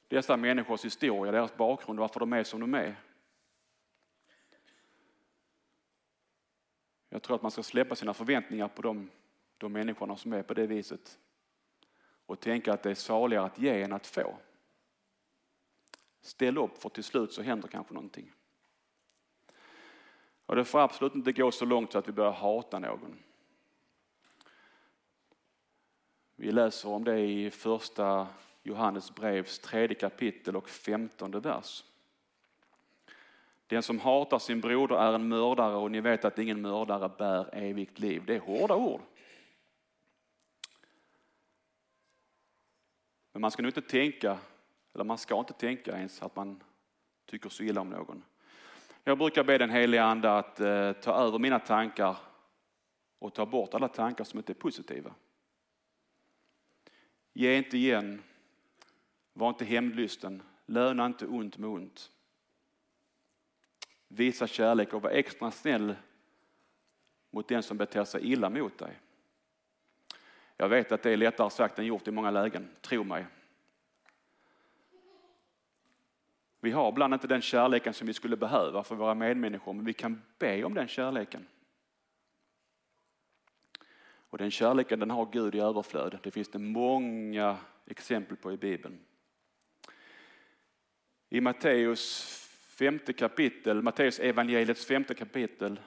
dessa 0.08 0.36
människors 0.36 0.84
historia, 0.84 1.32
deras 1.32 1.56
bakgrund 1.56 1.98
varför 1.98 2.20
de 2.20 2.32
är 2.32 2.44
som 2.44 2.60
de 2.60 2.74
är. 2.74 2.96
Jag 7.14 7.22
tror 7.22 7.36
att 7.36 7.42
man 7.42 7.50
ska 7.50 7.62
släppa 7.62 7.94
sina 7.94 8.14
förväntningar 8.14 8.68
på 8.68 8.82
de, 8.82 9.10
de 9.58 9.72
människorna 9.72 10.16
som 10.16 10.32
är 10.32 10.42
på 10.42 10.54
det 10.54 10.66
viset 10.66 11.18
och 12.26 12.40
tänka 12.40 12.72
att 12.72 12.82
det 12.82 12.90
är 12.90 12.94
saligare 12.94 13.44
att 13.44 13.58
ge 13.58 13.82
än 13.82 13.92
att 13.92 14.06
få. 14.06 14.38
Ställ 16.20 16.58
upp 16.58 16.82
för 16.82 16.88
till 16.88 17.04
slut 17.04 17.32
så 17.32 17.42
händer 17.42 17.68
kanske 17.68 17.94
någonting. 17.94 18.32
Och 20.46 20.56
det 20.56 20.64
får 20.64 20.80
absolut 20.80 21.14
inte 21.14 21.32
gå 21.32 21.50
så 21.50 21.64
långt 21.64 21.92
så 21.92 21.98
att 21.98 22.08
vi 22.08 22.12
börjar 22.12 22.32
hata 22.32 22.78
någon. 22.78 23.18
Vi 26.36 26.52
läser 26.52 26.88
om 26.88 27.04
det 27.04 27.20
i 27.20 27.50
första 27.50 28.26
Johannes 28.62 29.14
brevs 29.14 29.58
tredje 29.58 29.94
kapitel 29.94 30.56
och 30.56 30.68
femtonde 30.68 31.40
vers. 31.40 31.84
Den 33.74 33.82
som 33.82 34.00
hatar 34.00 34.38
sin 34.38 34.60
broder 34.60 34.96
är 34.96 35.12
en 35.12 35.28
mördare 35.28 35.74
och 35.76 35.90
ni 35.90 36.00
vet 36.00 36.24
att 36.24 36.38
ingen 36.38 36.60
mördare 36.60 37.08
bär 37.18 37.54
evigt 37.54 37.98
liv. 37.98 38.22
Det 38.26 38.34
är 38.34 38.40
hårda 38.40 38.76
ord. 38.76 39.00
Men 43.32 43.40
man 43.40 43.50
ska 43.50 43.62
nog 43.62 43.68
inte 43.68 43.82
tänka, 43.82 44.38
eller 44.94 45.04
man 45.04 45.18
ska 45.18 45.38
inte 45.38 45.52
tänka 45.52 45.96
ens 45.96 46.22
att 46.22 46.36
man 46.36 46.62
tycker 47.26 47.48
så 47.48 47.62
illa 47.62 47.80
om 47.80 47.90
någon. 47.90 48.24
Jag 49.04 49.18
brukar 49.18 49.44
be 49.44 49.58
den 49.58 49.70
heliga 49.70 50.04
ande 50.04 50.38
att 50.38 50.60
eh, 50.60 50.92
ta 50.92 51.12
över 51.14 51.38
mina 51.38 51.58
tankar 51.58 52.16
och 53.18 53.34
ta 53.34 53.46
bort 53.46 53.74
alla 53.74 53.88
tankar 53.88 54.24
som 54.24 54.38
inte 54.38 54.52
är 54.52 54.54
positiva. 54.54 55.14
Ge 57.32 57.56
inte 57.56 57.76
igen, 57.76 58.22
var 59.32 59.48
inte 59.48 59.64
hämndlysten, 59.64 60.42
löna 60.66 61.06
inte 61.06 61.26
ont 61.26 61.58
med 61.58 61.70
ont. 61.70 62.10
Visa 64.14 64.46
kärlek 64.46 64.94
och 64.94 65.02
vara 65.02 65.12
extra 65.12 65.50
snäll 65.50 65.94
mot 67.30 67.48
den 67.48 67.62
som 67.62 67.76
beter 67.76 68.04
sig 68.04 68.32
illa 68.32 68.50
mot 68.50 68.78
dig. 68.78 68.98
Jag 70.56 70.68
vet 70.68 70.92
att 70.92 71.02
det 71.02 71.10
är 71.10 71.16
lättare 71.16 71.50
sagt 71.50 71.78
än 71.78 71.86
gjort 71.86 72.08
i 72.08 72.10
många 72.10 72.30
lägen, 72.30 72.68
tro 72.80 73.04
mig. 73.04 73.26
Vi 76.60 76.70
har 76.70 76.88
ibland 76.88 77.14
inte 77.14 77.26
den 77.26 77.42
kärleken 77.42 77.94
som 77.94 78.06
vi 78.06 78.12
skulle 78.12 78.36
behöva 78.36 78.84
för 78.84 78.94
våra 78.94 79.14
medmänniskor, 79.14 79.72
men 79.72 79.84
vi 79.84 79.92
kan 79.92 80.22
be 80.38 80.64
om 80.64 80.74
den 80.74 80.88
kärleken. 80.88 81.46
Och 84.30 84.38
den 84.38 84.50
kärleken 84.50 84.98
den 84.98 85.10
har 85.10 85.26
Gud 85.32 85.54
i 85.54 85.60
överflöd. 85.60 86.18
Det 86.22 86.30
finns 86.30 86.48
det 86.48 86.58
många 86.58 87.56
exempel 87.86 88.36
på 88.36 88.52
i 88.52 88.56
Bibeln. 88.56 88.98
I 91.28 91.40
Matteus 91.40 92.43
femte 92.74 93.12
kapitel, 93.12 93.82
Matteus 93.82 94.20
evangeliets 94.20 94.86
femte 94.86 95.14
kapitel, 95.14 95.80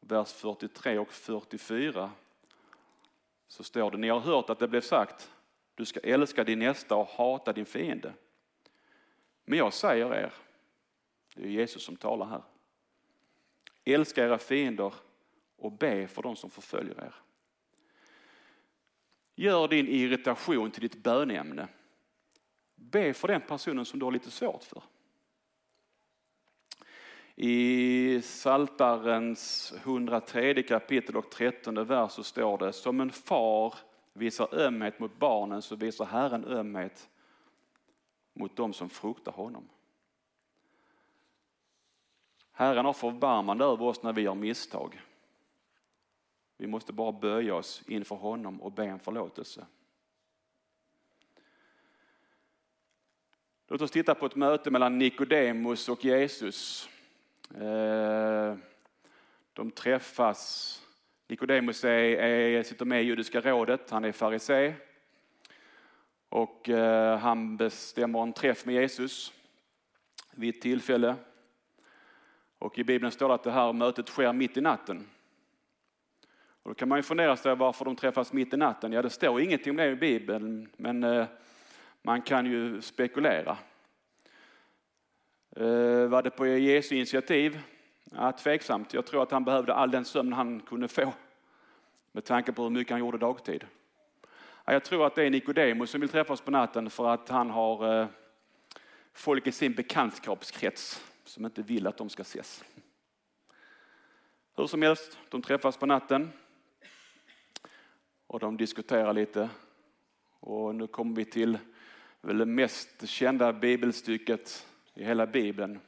vers 0.00 0.32
43 0.32 0.98
och 0.98 1.12
44 1.12 2.10
så 3.48 3.64
står 3.64 3.90
det, 3.90 3.98
ni 3.98 4.08
har 4.08 4.20
hört 4.20 4.50
att 4.50 4.58
det 4.58 4.68
blev 4.68 4.80
sagt, 4.80 5.30
du 5.74 5.84
ska 5.84 6.00
älska 6.00 6.44
din 6.44 6.58
nästa 6.58 6.96
och 6.96 7.06
hata 7.06 7.52
din 7.52 7.66
fiende. 7.66 8.12
Men 9.44 9.58
jag 9.58 9.72
säger 9.72 10.14
er, 10.14 10.32
det 11.34 11.42
är 11.42 11.48
Jesus 11.48 11.82
som 11.82 11.96
talar 11.96 12.26
här, 12.26 12.42
älska 13.84 14.24
era 14.24 14.38
fiender 14.38 14.94
och 15.56 15.72
be 15.72 16.08
för 16.08 16.22
de 16.22 16.36
som 16.36 16.50
förföljer 16.50 17.04
er. 17.04 17.14
Gör 19.34 19.68
din 19.68 19.88
irritation 19.88 20.70
till 20.70 20.82
ditt 20.82 20.96
bönämne. 20.96 21.68
Be 22.74 23.14
för 23.14 23.28
den 23.28 23.40
personen 23.40 23.84
som 23.84 23.98
du 23.98 24.04
har 24.04 24.12
lite 24.12 24.30
svårt 24.30 24.64
för. 24.64 24.82
I 27.38 28.22
Saltarens 28.22 29.74
103 29.76 30.62
kapitel 30.62 31.16
och 31.16 31.30
13 31.30 31.84
vers 31.84 32.12
så 32.12 32.22
står 32.22 32.58
det, 32.58 32.72
som 32.72 33.00
en 33.00 33.10
far 33.10 33.74
visar 34.12 34.54
ömhet 34.54 34.98
mot 34.98 35.18
barnen 35.18 35.62
så 35.62 35.76
visar 35.76 36.04
Herren 36.04 36.44
ömhet 36.44 37.08
mot 38.32 38.56
dem 38.56 38.72
som 38.72 38.88
fruktar 38.90 39.32
honom. 39.32 39.68
Herren 42.52 42.84
har 42.84 42.92
förbarmande 42.92 43.64
över 43.64 43.84
oss 43.84 44.02
när 44.02 44.12
vi 44.12 44.22
gör 44.22 44.34
misstag. 44.34 45.00
Vi 46.56 46.66
måste 46.66 46.92
bara 46.92 47.12
böja 47.12 47.54
oss 47.54 47.82
inför 47.86 48.16
honom 48.16 48.62
och 48.62 48.72
be 48.72 48.92
om 48.92 48.98
förlåtelse. 48.98 49.66
Låt 53.68 53.82
oss 53.82 53.90
titta 53.90 54.14
på 54.14 54.26
ett 54.26 54.36
möte 54.36 54.70
mellan 54.70 54.98
Nikodemus 54.98 55.88
och 55.88 56.04
Jesus. 56.04 56.88
Eh, 57.54 58.56
de 59.52 59.70
träffas. 59.70 60.72
Nikodemus 61.28 61.84
är, 61.84 61.90
är, 61.90 62.62
sitter 62.62 62.84
med 62.84 63.02
i 63.02 63.04
judiska 63.04 63.40
rådet, 63.40 63.90
han 63.90 64.04
är 64.04 64.12
farisé. 64.12 64.74
Och 66.28 66.68
eh, 66.68 67.18
han 67.18 67.56
bestämmer 67.56 68.22
en 68.22 68.32
träff 68.32 68.66
med 68.66 68.74
Jesus 68.74 69.32
vid 70.30 70.54
ett 70.54 70.62
tillfälle. 70.62 71.14
Och 72.58 72.78
i 72.78 72.84
Bibeln 72.84 73.12
står 73.12 73.28
det 73.28 73.34
att 73.34 73.42
det 73.42 73.50
här 73.50 73.72
mötet 73.72 74.08
sker 74.08 74.32
mitt 74.32 74.56
i 74.56 74.60
natten. 74.60 75.06
Och 76.62 76.70
då 76.70 76.74
kan 76.74 76.88
man 76.88 76.98
ju 76.98 77.02
fundera 77.02 77.36
sig 77.36 77.56
varför 77.56 77.84
de 77.84 77.96
träffas 77.96 78.32
mitt 78.32 78.54
i 78.54 78.56
natten. 78.56 78.92
Ja, 78.92 79.02
det 79.02 79.10
står 79.10 79.40
ingenting 79.40 79.70
om 79.70 79.76
det 79.76 79.86
i 79.86 79.96
Bibeln, 79.96 80.68
men 80.76 81.04
eh, 81.04 81.26
man 82.02 82.22
kan 82.22 82.46
ju 82.46 82.82
spekulera. 82.82 83.58
Eh, 85.56 86.06
var 86.06 86.22
det 86.22 86.30
på 86.30 86.46
Jesu 86.46 86.94
initiativ? 86.94 87.60
Ja, 88.04 88.32
tveksamt. 88.32 88.94
Jag 88.94 89.06
tror 89.06 89.22
att 89.22 89.30
han 89.30 89.44
behövde 89.44 89.74
all 89.74 89.90
den 89.90 90.04
sömn 90.04 90.32
han 90.32 90.60
kunde 90.60 90.88
få 90.88 91.12
med 92.12 92.24
tanke 92.24 92.52
på 92.52 92.62
hur 92.62 92.70
mycket 92.70 92.90
han 92.90 93.00
gjorde 93.00 93.18
dagtid. 93.18 93.64
Ja, 94.64 94.72
jag 94.72 94.84
tror 94.84 95.06
att 95.06 95.14
det 95.14 95.24
är 95.24 95.30
Nikodemus 95.30 95.90
som 95.90 96.00
vill 96.00 96.10
träffas 96.10 96.40
på 96.40 96.50
natten 96.50 96.90
för 96.90 97.08
att 97.08 97.28
han 97.28 97.50
har 97.50 98.00
eh, 98.00 98.08
folk 99.12 99.46
i 99.46 99.52
sin 99.52 99.74
bekantskapskrets 99.74 101.04
som 101.24 101.44
inte 101.44 101.62
vill 101.62 101.86
att 101.86 101.96
de 101.96 102.08
ska 102.08 102.22
ses. 102.22 102.64
Hur 104.56 104.66
som 104.66 104.82
helst, 104.82 105.18
de 105.28 105.42
träffas 105.42 105.76
på 105.76 105.86
natten 105.86 106.32
och 108.26 108.40
de 108.40 108.56
diskuterar 108.56 109.12
lite. 109.12 109.48
Och 110.40 110.74
nu 110.74 110.86
kommer 110.86 111.16
vi 111.16 111.24
till 111.24 111.58
väl 112.20 112.38
det 112.38 112.46
mest 112.46 113.08
kända 113.08 113.52
bibelstycket 113.52 114.66
i 114.96 115.04
hela 115.04 115.26
Bibeln. 115.26 115.80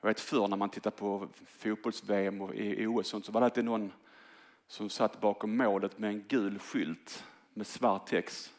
Jag 0.00 0.08
vet 0.08 0.20
förr 0.20 0.48
när 0.48 0.56
man 0.56 0.68
tittar 0.68 0.90
på 0.90 1.28
fotbolls-VM 1.46 2.40
och 2.40 2.54
i 2.54 2.86
OS 2.86 3.08
så 3.08 3.32
var 3.32 3.40
det 3.40 3.44
alltid 3.44 3.64
någon 3.64 3.92
som 4.66 4.90
satt 4.90 5.20
bakom 5.20 5.56
målet 5.56 5.98
med 5.98 6.10
en 6.10 6.24
gul 6.28 6.58
skylt 6.58 7.24
med 7.54 7.66
svart 7.66 8.06
text. 8.06 8.52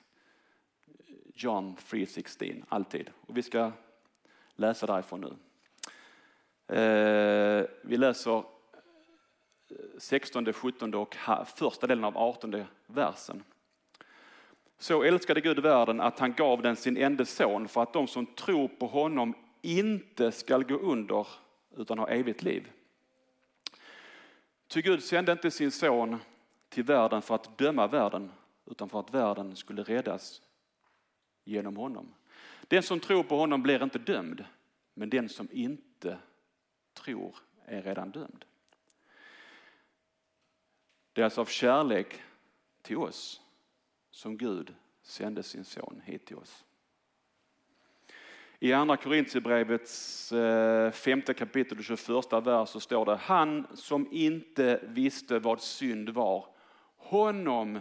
John 1.36 1.76
3.16, 1.76 2.64
alltid. 2.68 3.10
Och 3.28 3.38
vi 3.38 3.44
ska 3.44 3.72
läsa 4.56 4.86
därifrån 4.86 5.22
nu. 5.22 5.36
Eh, 6.76 7.66
vi 7.82 7.98
läser 7.98 8.38
eh, 8.38 8.44
16, 9.98 10.54
17 10.54 10.94
och 10.94 11.16
första 11.56 11.88
delen 11.88 12.04
av 12.04 12.18
18 12.18 12.66
versen. 12.88 13.44
Så 14.82 15.04
älskade 15.04 15.42
Gud 15.42 15.60
världen 15.60 16.02
att 16.02 16.20
han 16.20 16.34
gav 16.34 16.62
den 16.62 16.76
sin 16.76 16.98
enda 16.98 17.26
son 17.26 17.68
för 17.68 17.84
att 17.84 17.94
de 17.94 18.08
som 18.08 18.26
tror 18.26 18.68
på 18.68 18.88
honom 18.88 19.34
inte 19.62 20.32
skall 20.32 20.64
gå 20.64 20.76
under 20.76 21.28
utan 21.78 22.00
ha 22.00 22.08
evigt 22.08 22.44
liv. 22.44 22.72
Ty 24.68 24.82
Gud 24.82 25.04
sände 25.04 25.32
inte 25.32 25.52
sin 25.52 25.72
son 25.72 26.18
till 26.70 26.84
världen 26.84 27.22
för 27.22 27.36
att 27.36 27.58
döma 27.58 27.88
världen 27.88 28.32
utan 28.66 28.90
för 28.90 29.00
att 29.00 29.14
världen 29.14 29.56
skulle 29.56 29.84
räddas 29.84 30.42
genom 31.44 31.78
honom. 31.78 32.14
Den 32.62 32.84
som 32.84 33.00
tror 33.00 33.24
på 33.24 33.38
honom 33.38 33.64
blir 33.64 33.84
inte 33.84 34.00
dömd, 34.00 34.46
men 34.94 35.10
den 35.10 35.30
som 35.30 35.48
inte 35.52 36.18
tror 36.94 37.36
är 37.66 37.82
redan 37.82 38.12
dömd. 38.12 38.46
Det 41.14 41.22
är 41.22 41.26
alltså 41.26 41.42
av 41.42 41.46
kärlek 41.46 42.22
till 42.82 42.98
oss 42.98 43.41
som 44.12 44.38
Gud 44.38 44.76
sände 45.02 45.44
sin 45.44 45.66
son 45.66 46.02
hit 46.06 46.26
till 46.26 46.38
oss. 46.38 46.66
I 48.60 48.74
andra 48.74 48.98
Korintierbrevets 48.98 50.32
eh, 50.32 50.92
femte 50.92 51.34
kapitel 51.34 51.78
och 51.78 51.84
21 51.84 52.10
vers 52.34 52.70
så 52.70 52.80
står 52.80 53.06
det 53.06 53.16
Han 53.16 53.68
som 53.74 54.08
inte 54.12 54.80
visste 54.88 55.40
vad 55.40 55.62
synd 55.62 56.10
var, 56.10 56.46
honom 56.98 57.80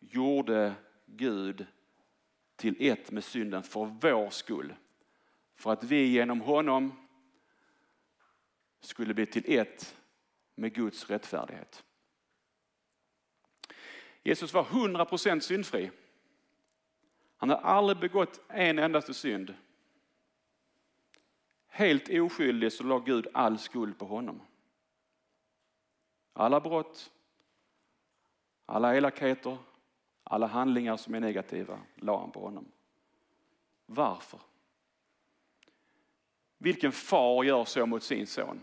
gjorde 0.00 0.74
Gud 1.06 1.66
till 2.56 2.76
ett 2.78 3.10
med 3.10 3.24
synden 3.24 3.62
för 3.62 3.84
vår 3.84 4.30
skull. 4.30 4.74
För 5.56 5.72
att 5.72 5.84
vi 5.84 6.06
genom 6.06 6.40
honom 6.40 7.08
skulle 8.80 9.14
bli 9.14 9.26
till 9.26 9.58
ett 9.58 9.96
med 10.54 10.74
Guds 10.74 11.10
rättfärdighet. 11.10 11.84
Jesus 14.26 14.54
var 14.54 14.64
100% 14.64 15.40
syndfri. 15.40 15.90
Han 17.36 17.50
hade 17.50 17.62
aldrig 17.62 17.98
begått 17.98 18.40
en 18.48 18.78
endaste 18.78 19.14
synd. 19.14 19.54
Helt 21.66 22.08
oskyldig 22.08 22.72
så 22.72 22.84
la 22.84 22.98
Gud 22.98 23.26
all 23.34 23.58
skuld 23.58 23.98
på 23.98 24.04
honom. 24.04 24.40
Alla 26.32 26.60
brott, 26.60 27.12
alla 28.66 28.96
elakheter, 28.96 29.58
alla 30.24 30.46
handlingar 30.46 30.96
som 30.96 31.14
är 31.14 31.20
negativa 31.20 31.80
la 31.94 32.20
han 32.20 32.30
på 32.30 32.40
honom. 32.40 32.64
Varför? 33.86 34.40
Vilken 36.58 36.92
far 36.92 37.44
gör 37.44 37.64
så 37.64 37.86
mot 37.86 38.02
sin 38.02 38.26
son? 38.26 38.60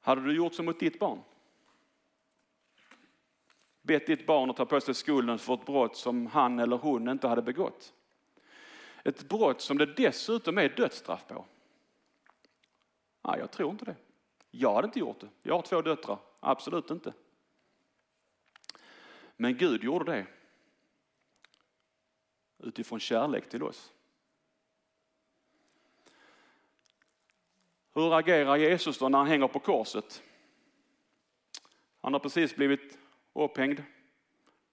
Hade 0.00 0.20
du 0.20 0.36
gjort 0.36 0.54
så 0.54 0.62
mot 0.62 0.80
ditt 0.80 0.98
barn? 0.98 1.22
Bett 3.84 4.06
ditt 4.06 4.26
barn 4.26 4.50
att 4.50 4.56
ta 4.56 4.66
på 4.66 4.80
sig 4.80 4.94
skulden 4.94 5.38
för 5.38 5.54
ett 5.54 5.66
brott 5.66 5.96
som 5.96 6.26
han 6.26 6.58
eller 6.58 6.76
hon 6.76 7.08
inte 7.08 7.28
hade 7.28 7.42
begått? 7.42 7.92
Ett 9.04 9.28
brott 9.28 9.60
som 9.60 9.78
det 9.78 9.86
dessutom 9.86 10.58
är 10.58 10.68
dödsstraff 10.68 11.26
på? 11.28 11.44
Nej, 13.22 13.38
jag 13.38 13.50
tror 13.50 13.70
inte 13.70 13.84
det. 13.84 13.96
Jag 14.50 14.74
hade 14.74 14.86
inte 14.86 14.98
gjort 14.98 15.20
det. 15.20 15.28
Jag 15.42 15.54
har 15.54 15.62
två 15.62 15.82
döttrar. 15.82 16.18
Absolut 16.40 16.90
inte. 16.90 17.12
Men 19.36 19.56
Gud 19.56 19.84
gjorde 19.84 20.12
det 20.12 20.26
utifrån 22.58 23.00
kärlek 23.00 23.48
till 23.48 23.62
oss. 23.62 23.92
Hur 27.92 28.18
agerar 28.18 28.56
Jesus 28.56 28.98
då 28.98 29.08
när 29.08 29.18
han 29.18 29.26
hänger 29.26 29.48
på 29.48 29.58
korset? 29.58 30.22
Han 32.00 32.12
har 32.12 32.20
precis 32.20 32.56
blivit 32.56 32.98
upphängd. 33.34 33.82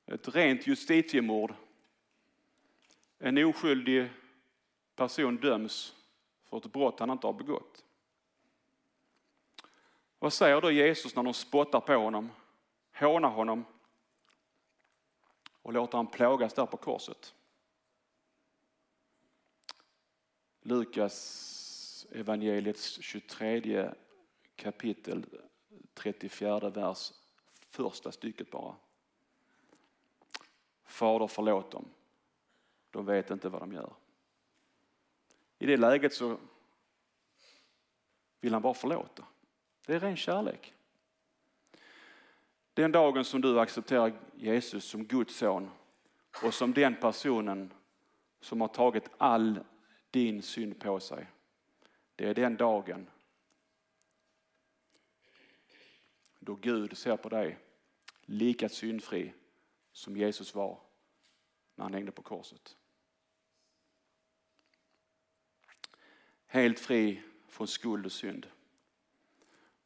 Ett 0.06 0.36
rent 0.36 0.68
justitiemord. 0.68 1.54
En 3.18 3.38
oskyldig 3.38 4.10
person 4.96 5.38
döms 5.38 5.96
för 6.50 6.58
ett 6.58 6.72
brott 6.72 7.00
han 7.00 7.10
inte 7.10 7.28
har 7.28 7.34
begått. 7.34 7.86
Vad 10.20 10.34
säger 10.34 10.62
då 10.62 10.72
Jesus 10.72 11.16
när 11.16 11.24
de 11.24 11.34
spottar 11.34 11.80
på 11.80 11.94
honom, 11.94 12.32
hånar 12.94 13.30
honom 13.30 13.66
och 15.62 15.74
låter 15.74 15.98
han 15.98 16.08
plågas 16.08 16.54
där 16.54 16.66
på 16.66 16.78
korset? 16.78 17.36
Lukas 20.62 22.08
evangeliets 22.12 23.02
23 23.02 23.94
kapitel 24.56 25.26
34 25.94 26.70
vers, 26.70 27.12
första 27.72 28.12
stycket 28.12 28.52
bara. 28.52 28.76
Fader 30.84 31.28
förlåt 31.28 31.72
dem, 31.72 31.86
de 32.90 33.06
vet 33.06 33.32
inte 33.32 33.50
vad 33.50 33.62
de 33.62 33.74
gör. 33.74 33.94
I 35.60 35.66
det 35.66 35.78
läget 35.78 36.14
så 36.14 36.38
vill 38.40 38.54
han 38.54 38.62
bara 38.62 38.74
förlåta. 38.74 39.26
Det 39.86 39.94
är 39.96 40.00
ren 40.00 40.18
kärlek. 40.18 40.74
Den 42.74 42.92
dagen 42.92 43.26
som 43.26 43.42
du 43.42 43.60
accepterar 43.60 44.14
Jesus 44.36 44.86
som 44.86 45.06
Guds 45.06 45.36
son 45.36 45.70
och 46.44 46.54
som 46.54 46.74
den 46.74 46.96
personen 46.96 47.74
som 48.40 48.62
har 48.62 48.68
tagit 48.68 49.10
all 49.18 49.60
din 50.12 50.42
synd 50.42 50.80
på 50.80 51.00
sig. 51.00 51.28
Det 52.16 52.30
är 52.30 52.34
den 52.34 52.58
dagen 52.58 53.08
då 56.44 56.56
Gud 56.56 56.98
ser 56.98 57.18
på 57.18 57.30
dig 57.30 57.58
lika 58.22 58.70
syndfri 58.70 59.34
som 59.92 60.18
Jesus 60.18 60.56
var 60.56 60.80
när 61.76 61.86
han 61.86 61.94
hängde 61.94 62.12
på 62.12 62.22
korset. 62.22 62.78
Helt 66.46 66.80
fri 66.80 67.22
från 67.48 67.68
skuld 67.68 68.06
och 68.06 68.12
synd. 68.12 68.48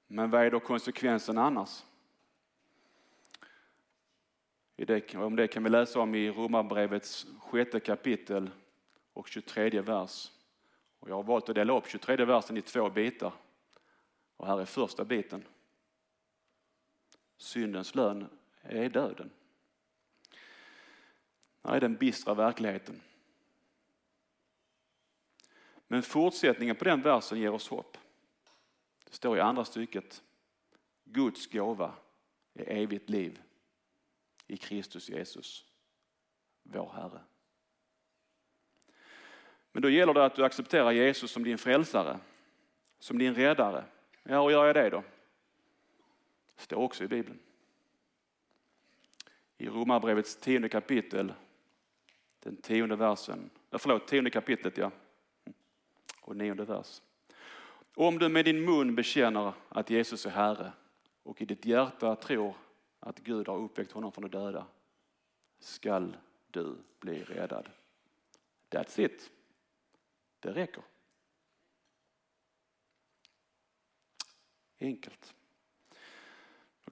Men 0.08 0.30
vad 0.30 0.42
är 0.42 0.52
då 0.52 0.60
konsekvensen 0.60 1.38
annars? 1.38 1.84
om 5.16 5.36
det 5.36 5.48
kan 5.48 5.64
vi 5.64 5.70
läsa 5.70 6.00
om 6.00 6.16
i 6.16 6.30
Romarbrevets 6.30 7.28
sjätte 7.40 7.80
kapitel 7.80 8.50
och 9.14 9.28
23 9.28 9.82
vers. 9.82 10.32
Och 11.00 11.10
jag 11.10 11.16
har 11.16 11.24
valt 11.24 11.50
att 11.50 11.56
dela 11.56 11.78
upp 11.78 11.88
23 11.88 12.26
versen 12.26 12.58
i 12.58 12.62
två 12.62 12.90
bitar. 12.90 13.34
Och 14.38 14.48
här 14.48 14.62
är 14.62 14.66
första 14.66 15.06
biten. 15.06 15.44
Syndens 17.38 17.96
lön 17.96 18.28
är 18.62 18.90
döden. 18.90 19.32
Här 21.64 21.76
är 21.76 21.80
den 21.80 21.96
bistra 21.96 22.34
verkligheten. 22.34 23.02
Men 25.88 26.04
fortsättningen 26.04 26.76
på 26.76 26.84
den 26.84 27.02
versen 27.02 27.40
ger 27.40 27.52
oss 27.52 27.68
hopp. 27.68 27.98
Det 29.04 29.14
står 29.14 29.38
i 29.38 29.42
andra 29.42 29.66
stycket. 29.66 30.24
Guds 31.04 31.48
gåva 31.48 31.94
är 32.54 32.78
evigt 32.78 33.10
liv 33.10 33.42
i 34.48 34.58
Kristus 34.58 35.10
Jesus, 35.10 35.66
vår 36.64 36.90
Herre. 36.90 37.22
Men 39.72 39.82
då 39.82 39.90
gäller 39.90 40.14
det 40.14 40.26
att 40.26 40.36
du 40.36 40.46
accepterar 40.46 40.92
Jesus 40.92 41.32
som 41.32 41.44
din 41.44 41.58
frälsare, 41.58 42.20
som 43.00 43.18
din 43.18 43.36
räddare. 43.36 43.86
Ja, 44.24 44.44
hur 44.44 44.52
gör 44.52 44.66
jag 44.66 44.76
det 44.76 44.90
då? 44.90 45.04
Det 46.56 46.62
står 46.62 46.78
också 46.78 47.04
i 47.04 47.08
Bibeln. 47.08 47.40
I 49.58 49.68
Romarbrevets 49.68 50.36
tionde 50.36 50.70
kapitel, 50.70 51.34
den 52.40 52.56
tionde 52.56 52.96
versen, 52.96 53.50
eh, 53.72 53.78
förlåt, 53.78 54.08
tionde 54.08 54.30
kapitlet 54.30 54.78
ja, 54.78 54.92
och 56.22 56.36
nionde 56.36 56.66
vers. 56.66 57.02
Om 57.96 58.20
du 58.20 58.30
med 58.30 58.46
din 58.46 58.66
mun 58.66 58.96
bekänner 58.96 59.54
att 59.70 59.90
Jesus 59.90 60.26
är 60.26 60.30
Herre 60.30 60.72
och 61.24 61.42
i 61.42 61.46
ditt 61.46 61.66
hjärta 61.66 62.16
tror 62.16 62.56
att 63.00 63.20
Gud 63.20 63.48
har 63.48 63.58
uppväckt 63.58 63.92
honom 63.92 64.12
från 64.12 64.22
de 64.22 64.38
döda 64.38 64.68
skall 65.60 66.18
du 66.48 66.78
bli 67.00 67.24
räddad. 67.24 67.70
That's 68.70 69.00
it. 69.00 69.32
Det 70.40 70.52
räcker. 70.52 70.84
Enkelt. 74.80 75.35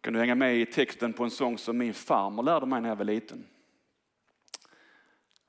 Kan 0.04 0.14
du 0.14 0.20
hänga 0.20 0.36
med 0.36 0.58
i 0.58 0.66
texten 0.66 1.14
på 1.14 1.24
en 1.24 1.32
sång 1.32 1.58
som 1.58 1.78
min 1.78 1.94
farmor 1.94 2.44
lärde 2.44 2.66
mig 2.66 2.82
när 2.82 2.90
jag 2.90 2.96
var 2.96 3.06
liten. 3.06 3.48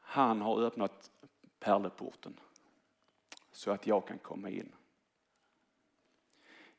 Han 0.01 0.41
har 0.41 0.63
öppnat 0.63 1.11
pärleporten 1.59 2.41
så 3.53 3.71
att 3.71 3.87
jag 3.87 4.07
kan 4.07 4.19
komma 4.19 4.51
in. 4.51 4.73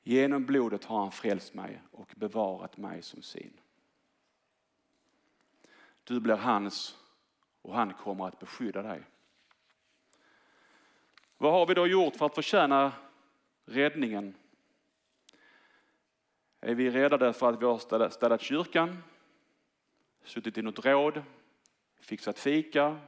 Genom 0.03 0.45
blodet 0.45 0.85
har 0.85 0.99
han 0.99 1.11
frälst 1.11 1.53
mig 1.53 1.81
och 1.91 2.13
bevarat 2.15 2.77
mig 2.77 3.01
som 3.01 3.21
sin. 3.21 3.53
Du 6.03 6.19
blir 6.19 6.35
hans 6.35 6.97
och 7.61 7.75
han 7.75 7.93
kommer 7.93 8.27
att 8.27 8.39
beskydda 8.39 8.81
dig. 8.81 9.03
Vad 11.37 11.51
har 11.51 11.65
vi 11.65 11.73
då 11.73 11.87
gjort 11.87 12.15
för 12.15 12.25
att 12.25 12.35
förtjäna 12.35 12.91
räddningen? 13.65 14.35
Är 16.65 16.75
vi 16.75 16.89
räddade 16.89 17.33
för 17.33 17.49
att 17.49 17.61
vi 17.61 17.65
har 17.65 18.09
städat 18.09 18.41
kyrkan, 18.41 19.03
suttit 20.23 20.57
i 20.57 20.61
något 20.61 20.85
råd, 20.85 21.23
fixat 21.99 22.39
fika? 22.39 22.99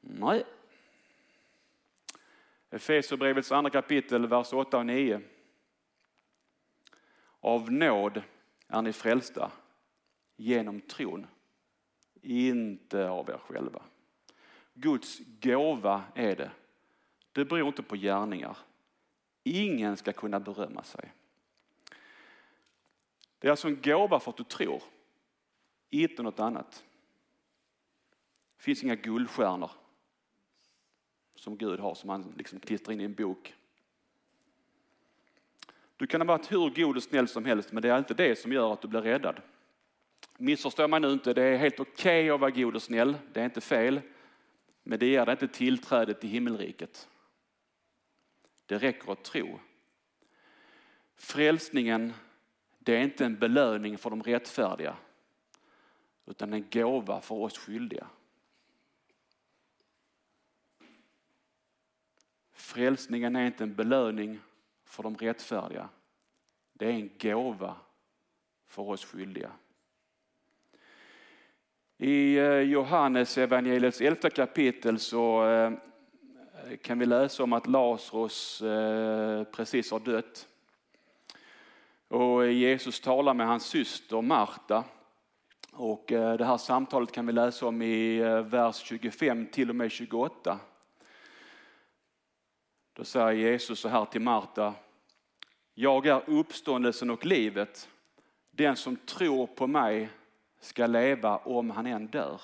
Nej. 0.00 0.44
Efesierbrevets 2.70 3.52
andra 3.52 3.70
kapitel, 3.70 4.26
vers 4.26 4.52
8 4.52 4.78
och 4.78 4.86
9. 4.86 5.20
Av 7.40 7.72
nåd 7.72 8.22
är 8.68 8.82
ni 8.82 8.92
frälsta 8.92 9.52
genom 10.36 10.80
tron, 10.80 11.26
inte 12.22 13.08
av 13.08 13.30
er 13.30 13.38
själva. 13.38 13.82
Guds 14.72 15.18
gåva 15.40 16.02
är 16.14 16.36
det. 16.36 16.50
Det 17.32 17.44
beror 17.44 17.68
inte 17.68 17.82
på 17.82 17.96
gärningar. 17.96 18.56
Ingen 19.42 19.96
ska 19.96 20.12
kunna 20.12 20.40
berömma 20.40 20.82
sig. 20.82 21.12
Det 23.44 23.48
är 23.48 23.50
alltså 23.50 23.68
en 23.68 23.82
gåva 23.82 24.20
för 24.20 24.30
att 24.30 24.36
du 24.36 24.44
tror, 24.44 24.82
inte 25.90 26.22
något 26.22 26.40
annat. 26.40 26.84
Det 28.56 28.62
finns 28.62 28.82
inga 28.82 28.94
guldstjärnor 28.94 29.70
som 31.34 31.56
Gud 31.56 31.80
har 31.80 31.94
som 31.94 32.10
han 32.10 32.34
liksom 32.38 32.60
klistrar 32.60 32.92
in 32.92 33.00
i 33.00 33.04
en 33.04 33.14
bok. 33.14 33.54
Du 35.96 36.06
kan 36.06 36.20
ha 36.20 36.26
varit 36.26 36.52
hur 36.52 36.70
god 36.70 36.96
och 36.96 37.02
snäll 37.02 37.28
som 37.28 37.44
helst 37.44 37.72
men 37.72 37.82
det 37.82 37.88
är 37.88 37.98
inte 37.98 38.14
det 38.14 38.38
som 38.38 38.52
gör 38.52 38.72
att 38.72 38.82
du 38.82 38.88
blir 38.88 39.02
räddad. 39.02 39.42
Missförstå 40.38 40.88
mig 40.88 41.00
nu 41.00 41.12
inte, 41.12 41.34
det 41.34 41.42
är 41.42 41.56
helt 41.56 41.80
okej 41.80 42.22
okay 42.22 42.30
att 42.30 42.40
vara 42.40 42.50
god 42.50 42.74
och 42.74 42.82
snäll, 42.82 43.16
det 43.32 43.40
är 43.40 43.44
inte 43.44 43.60
fel. 43.60 44.00
Men 44.82 44.98
det 44.98 45.06
ger 45.06 45.26
dig 45.26 45.32
inte 45.32 45.48
tillträde 45.48 46.14
till 46.14 46.30
himmelriket. 46.30 47.08
Det 48.66 48.78
räcker 48.78 49.12
att 49.12 49.24
tro. 49.24 49.60
Frälsningen, 51.16 52.12
det 52.84 52.96
är 52.96 53.02
inte 53.02 53.24
en 53.24 53.38
belöning 53.38 53.98
för 53.98 54.10
de 54.10 54.22
rättfärdiga, 54.22 54.96
utan 56.26 56.52
en 56.52 56.66
gåva 56.70 57.20
för 57.20 57.34
oss 57.34 57.58
skyldiga. 57.58 58.06
Frälsningen 62.52 63.36
är 63.36 63.46
inte 63.46 63.64
en 63.64 63.74
belöning 63.74 64.40
för 64.84 65.02
de 65.02 65.16
rättfärdiga. 65.16 65.88
Det 66.72 66.86
är 66.86 66.90
en 66.90 67.10
gåva 67.20 67.76
för 68.66 68.82
oss 68.82 69.04
skyldiga. 69.04 69.50
I 71.98 72.36
eh, 72.36 72.58
Johannes 72.58 73.38
evangeliets 73.38 74.00
elfte 74.00 74.30
kapitel 74.30 74.98
så 74.98 75.48
eh, 75.48 75.72
kan 76.82 76.98
vi 76.98 77.06
läsa 77.06 77.42
om 77.42 77.52
att 77.52 77.66
Lazarus 77.66 78.62
eh, 78.62 79.44
precis 79.44 79.90
har 79.90 80.00
dött. 80.00 80.48
Och 82.14 82.52
Jesus 82.52 83.00
talar 83.00 83.34
med 83.34 83.46
hans 83.46 83.66
syster 83.66 84.22
Marta. 84.22 84.84
Och 85.72 86.12
eh, 86.12 86.36
det 86.36 86.44
här 86.44 86.56
samtalet 86.56 87.12
kan 87.12 87.26
vi 87.26 87.32
läsa 87.32 87.66
om 87.66 87.82
i 87.82 88.18
eh, 88.18 88.40
vers 88.40 88.76
25 88.76 89.46
till 89.46 89.70
och 89.70 89.76
med 89.76 89.90
28. 89.90 90.58
Då 92.92 93.04
säger 93.04 93.32
Jesus 93.32 93.80
så 93.80 93.88
här 93.88 94.04
till 94.04 94.20
Marta. 94.20 94.74
Jag 95.74 96.06
är 96.06 96.30
uppståndelsen 96.30 97.10
och 97.10 97.26
livet. 97.26 97.88
Den 98.50 98.76
som 98.76 98.96
tror 98.96 99.46
på 99.46 99.66
mig 99.66 100.08
ska 100.60 100.86
leva 100.86 101.36
om 101.36 101.70
han 101.70 101.86
än 101.86 102.06
dör. 102.06 102.40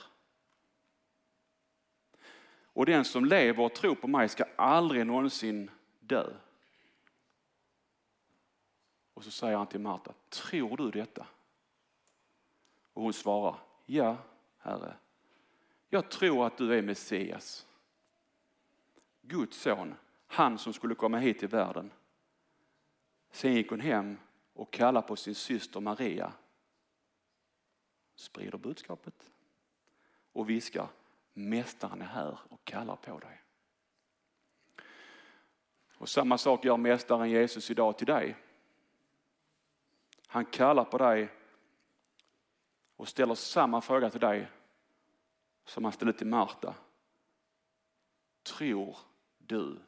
Och 2.63 2.87
den 2.87 3.05
som 3.05 3.25
lever 3.25 3.65
och 3.65 3.75
tror 3.75 3.95
på 3.95 4.09
mig 4.09 4.29
ska 4.29 4.45
aldrig 4.57 5.07
någonsin 5.07 5.71
dö. 6.01 6.27
Och 9.21 9.25
så 9.25 9.31
säger 9.31 9.57
han 9.57 9.67
till 9.67 9.81
Marta, 9.81 10.13
tror 10.29 10.77
du 10.77 10.91
detta? 10.91 11.27
Och 12.93 13.03
hon 13.03 13.13
svarar, 13.13 13.57
ja 13.87 14.17
Herre. 14.59 14.97
Jag 15.89 16.11
tror 16.11 16.47
att 16.47 16.57
du 16.57 16.79
är 16.79 16.83
Messias. 16.83 17.67
Guds 19.23 19.57
son, 19.57 19.95
han 20.27 20.59
som 20.59 20.73
skulle 20.73 20.95
komma 20.95 21.19
hit 21.19 21.39
till 21.39 21.49
världen. 21.49 21.93
Sen 23.31 23.55
gick 23.55 23.71
hon 23.71 23.81
hem 23.81 24.19
och 24.53 24.73
kallade 24.73 25.07
på 25.07 25.17
sin 25.17 25.35
syster 25.35 25.81
Maria 25.81 26.33
sprider 28.15 28.59
budskapet 28.59 29.31
och 30.33 30.51
viskar 30.51 30.89
Mästaren 31.33 32.03
är 32.03 32.07
här 32.07 32.39
och 32.49 32.65
kallar 32.65 32.97
på 32.97 33.19
dig. 33.19 33.43
Och 35.95 36.09
samma 36.09 36.39
sak 36.39 36.65
gör 36.65 36.77
Mästaren 36.77 37.31
Jesus 37.31 37.71
idag 37.71 37.99
till 37.99 38.07
dig. 38.07 38.37
Han 40.33 40.45
kallar 40.45 40.85
på 40.85 40.99
dig 40.99 41.29
och 42.97 43.09
ställer 43.09 43.35
samma 43.35 43.81
fråga 43.81 44.11
till 44.11 44.21
dig 44.21 44.49
som 45.65 45.85
han 45.85 45.93
ställde 45.93 46.13
till 46.13 46.27
Marta. 46.27 46.75
Tror 48.43 48.99
du 49.39 49.79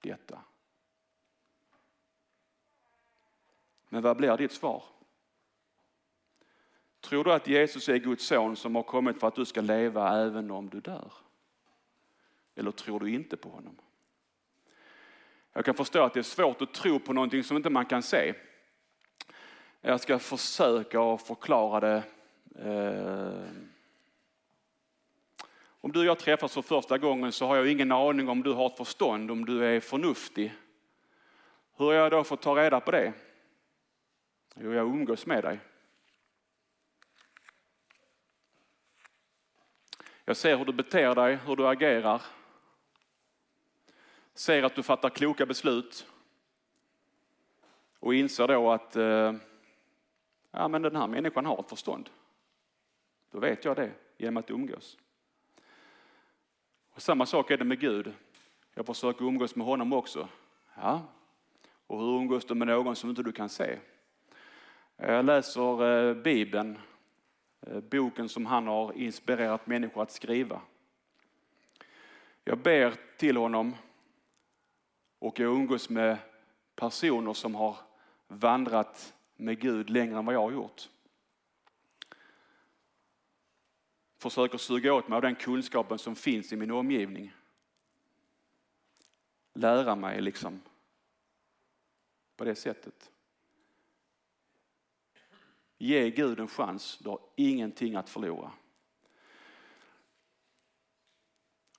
detta? 0.00 0.40
Men 3.88 4.02
vad 4.02 4.16
blir 4.16 4.36
ditt 4.36 4.52
svar? 4.52 4.84
Tror 7.00 7.24
du 7.24 7.32
att 7.32 7.48
Jesus 7.48 7.88
är 7.88 7.96
Guds 7.96 8.26
son 8.26 8.56
som 8.56 8.74
har 8.74 8.82
kommit 8.82 9.20
för 9.20 9.28
att 9.28 9.34
du 9.34 9.44
ska 9.44 9.60
leva 9.60 10.18
även 10.18 10.50
om 10.50 10.68
du 10.68 10.80
dör? 10.80 11.12
Eller 12.54 12.70
tror 12.70 13.00
du 13.00 13.10
inte 13.10 13.36
på 13.36 13.48
honom? 13.48 13.76
Jag 15.52 15.64
kan 15.64 15.74
förstå 15.74 16.02
att 16.02 16.14
det 16.14 16.20
är 16.20 16.22
svårt 16.22 16.62
att 16.62 16.74
tro 16.74 17.00
på 17.00 17.12
någonting 17.12 17.44
som 17.44 17.56
inte 17.56 17.70
man 17.70 17.86
kan 17.86 18.02
se. 18.02 18.34
Jag 19.80 20.00
ska 20.00 20.18
försöka 20.18 21.00
att 21.00 21.22
förklara 21.22 21.80
det. 21.80 22.02
Eh, 22.58 23.68
om 25.80 25.92
du 25.92 25.98
och 25.98 26.06
jag 26.06 26.18
träffas 26.18 26.54
för 26.54 26.62
första 26.62 26.98
gången 26.98 27.32
så 27.32 27.46
har 27.46 27.56
jag 27.56 27.70
ingen 27.70 27.92
aning 27.92 28.28
om 28.28 28.42
du 28.42 28.52
har 28.52 28.66
ett 28.66 28.76
förstånd, 28.76 29.30
om 29.30 29.44
du 29.44 29.64
är 29.64 29.80
förnuftig. 29.80 30.54
Hur 31.76 31.86
har 31.86 31.92
jag 31.92 32.10
då 32.10 32.24
fått 32.24 32.42
ta 32.42 32.56
reda 32.56 32.80
på 32.80 32.90
det? 32.90 33.12
Jo, 34.54 34.72
jag 34.72 34.86
umgås 34.86 35.26
med 35.26 35.44
dig. 35.44 35.60
Jag 40.24 40.36
ser 40.36 40.56
hur 40.56 40.64
du 40.64 40.72
beter 40.72 41.14
dig, 41.14 41.38
hur 41.46 41.56
du 41.56 41.68
agerar. 41.68 42.22
Ser 44.34 44.62
att 44.62 44.74
du 44.74 44.82
fattar 44.82 45.10
kloka 45.10 45.46
beslut. 45.46 46.06
Och 47.98 48.14
inser 48.14 48.48
då 48.48 48.70
att 48.70 48.96
eh, 48.96 49.32
ja, 50.58 50.68
men 50.68 50.82
den 50.82 50.96
här 50.96 51.06
människan 51.06 51.46
har 51.46 51.60
ett 51.60 51.68
förstånd. 51.68 52.10
Då 53.30 53.38
vet 53.38 53.64
jag 53.64 53.76
det 53.76 53.92
genom 54.16 54.36
att 54.36 54.50
umgås. 54.50 54.98
Och 56.90 57.02
samma 57.02 57.26
sak 57.26 57.50
är 57.50 57.56
det 57.56 57.64
med 57.64 57.80
Gud. 57.80 58.12
Jag 58.74 58.86
försöker 58.86 59.24
umgås 59.24 59.56
med 59.56 59.66
honom 59.66 59.92
också. 59.92 60.28
Ja. 60.74 61.02
Och 61.86 62.00
hur 62.00 62.16
umgås 62.16 62.44
du 62.44 62.54
med 62.54 62.68
någon 62.68 62.96
som 62.96 63.10
inte 63.10 63.22
du 63.22 63.32
kan 63.32 63.48
se? 63.48 63.78
Jag 64.96 65.24
läser 65.24 66.08
eh, 66.08 66.14
Bibeln 66.14 66.78
eh, 67.60 67.80
boken 67.80 68.28
som 68.28 68.46
han 68.46 68.66
har 68.66 68.92
inspirerat 68.92 69.66
människor 69.66 70.02
att 70.02 70.12
skriva. 70.12 70.60
Jag 72.44 72.58
ber 72.58 72.94
till 73.16 73.36
honom 73.36 73.74
och 75.18 75.40
jag 75.40 75.52
umgås 75.52 75.90
med 75.90 76.18
personer 76.74 77.32
som 77.32 77.54
har 77.54 77.76
vandrat 78.28 79.14
med 79.40 79.60
Gud 79.60 79.90
längre 79.90 80.18
än 80.18 80.26
vad 80.26 80.34
jag 80.34 80.42
har 80.42 80.52
gjort. 80.52 80.88
Försöker 84.18 84.58
suga 84.58 84.94
åt 84.94 85.08
mig 85.08 85.16
av 85.16 85.22
den 85.22 85.34
kunskapen 85.34 85.98
som 85.98 86.16
finns 86.16 86.52
i 86.52 86.56
min 86.56 86.70
omgivning. 86.70 87.32
Lära 89.54 89.96
mig 89.96 90.20
liksom 90.20 90.62
på 92.36 92.44
det 92.44 92.54
sättet. 92.54 93.10
Ge 95.78 96.10
Gud 96.10 96.40
en 96.40 96.48
chans, 96.48 96.98
du 96.98 97.08
har 97.08 97.20
ingenting 97.36 97.96
att 97.96 98.10
förlora. 98.10 98.52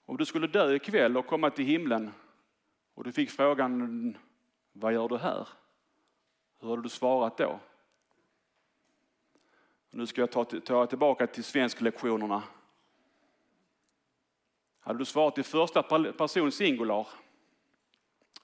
Om 0.06 0.17
du 0.17 0.26
skulle 0.26 0.48
dö 0.48 0.76
ikväll 0.76 1.17
och 1.17 1.28
komma 1.28 1.50
till 1.50 1.65
himlen 1.65 2.12
och 2.93 3.04
du 3.04 3.12
fick 3.12 3.30
frågan, 3.30 4.17
vad 4.72 4.93
gör 4.93 5.08
du 5.08 5.17
här? 5.17 5.48
Hur 6.60 6.69
hade 6.69 6.82
du 6.82 6.89
svarat 6.89 7.38
då? 7.38 7.60
Nu 9.89 10.08
ska 10.08 10.22
jag 10.22 10.32
ta, 10.32 10.45
ta 10.45 10.86
tillbaka 10.86 11.28
till 11.28 11.43
svensklektionerna. 11.43 12.43
Hade 14.80 15.00
du 15.00 15.06
svarat 15.06 15.38
i 15.38 15.43
första 15.43 15.84
person 16.12 16.52
singular? 16.52 17.08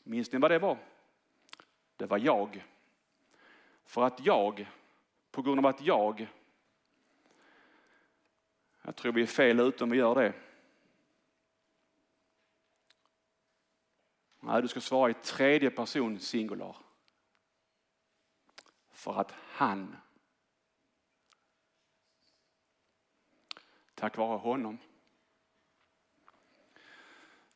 Minns 0.04 0.32
ni 0.32 0.40
vad 0.40 0.52
det 0.52 0.60
var? 0.60 0.78
Det 1.96 2.06
var 2.06 2.18
jag. 2.18 2.66
För 3.84 4.04
att 4.04 4.26
jag 4.26 4.68
på 5.32 5.42
grund 5.42 5.60
av 5.60 5.66
att 5.66 5.82
jag, 5.82 6.28
jag 8.82 8.96
tror 8.96 9.12
vi 9.12 9.22
är 9.22 9.28
fel 9.28 9.60
ute 9.60 9.84
om 9.84 9.90
vi 9.90 9.98
gör 9.98 10.16
det. 10.16 10.34
Nej, 14.40 14.62
du 14.62 14.68
ska 14.68 14.82
svara 14.82 15.10
i 15.10 15.14
tredje 15.14 15.70
person 15.70 16.20
singular. 16.20 16.85
För 19.06 19.20
att 19.20 19.32
han, 19.32 19.96
tack 23.96 24.18
vare 24.18 24.38
honom. 24.38 24.78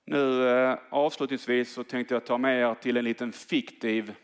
Nu 0.03 0.49
eh, 0.49 0.79
avslutningsvis 0.89 1.73
så 1.73 1.83
tänkte 1.83 2.13
jag 2.13 2.25
ta 2.25 2.38
med 2.38 2.62
er 2.62 2.75
till 2.75 2.97
en 2.97 3.03
liten 3.03 3.31
fiktiv 3.31 4.15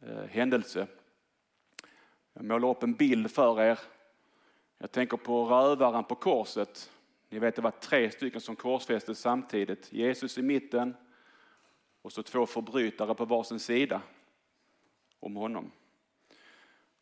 eh, 0.00 0.24
händelse. 0.24 0.86
Jag 2.32 2.44
målar 2.44 2.68
upp 2.68 2.82
en 2.82 2.94
bild 2.94 3.30
för 3.30 3.60
er. 3.60 3.78
Jag 4.78 4.92
tänker 4.92 5.16
på 5.16 5.44
rövaren 5.44 6.04
på 6.04 6.14
korset. 6.14 6.92
Ni 7.28 7.38
vet 7.38 7.56
det 7.56 7.62
var 7.62 7.70
tre 7.70 8.10
stycken 8.10 8.40
som 8.40 8.56
korsfästes 8.56 9.20
samtidigt. 9.20 9.92
Jesus 9.92 10.38
i 10.38 10.42
mitten 10.42 10.96
och 12.02 12.12
så 12.12 12.22
två 12.22 12.46
förbrytare 12.46 13.14
på 13.14 13.24
varsin 13.24 13.60
sida. 13.60 14.02
om 15.20 15.36
honom. 15.36 15.72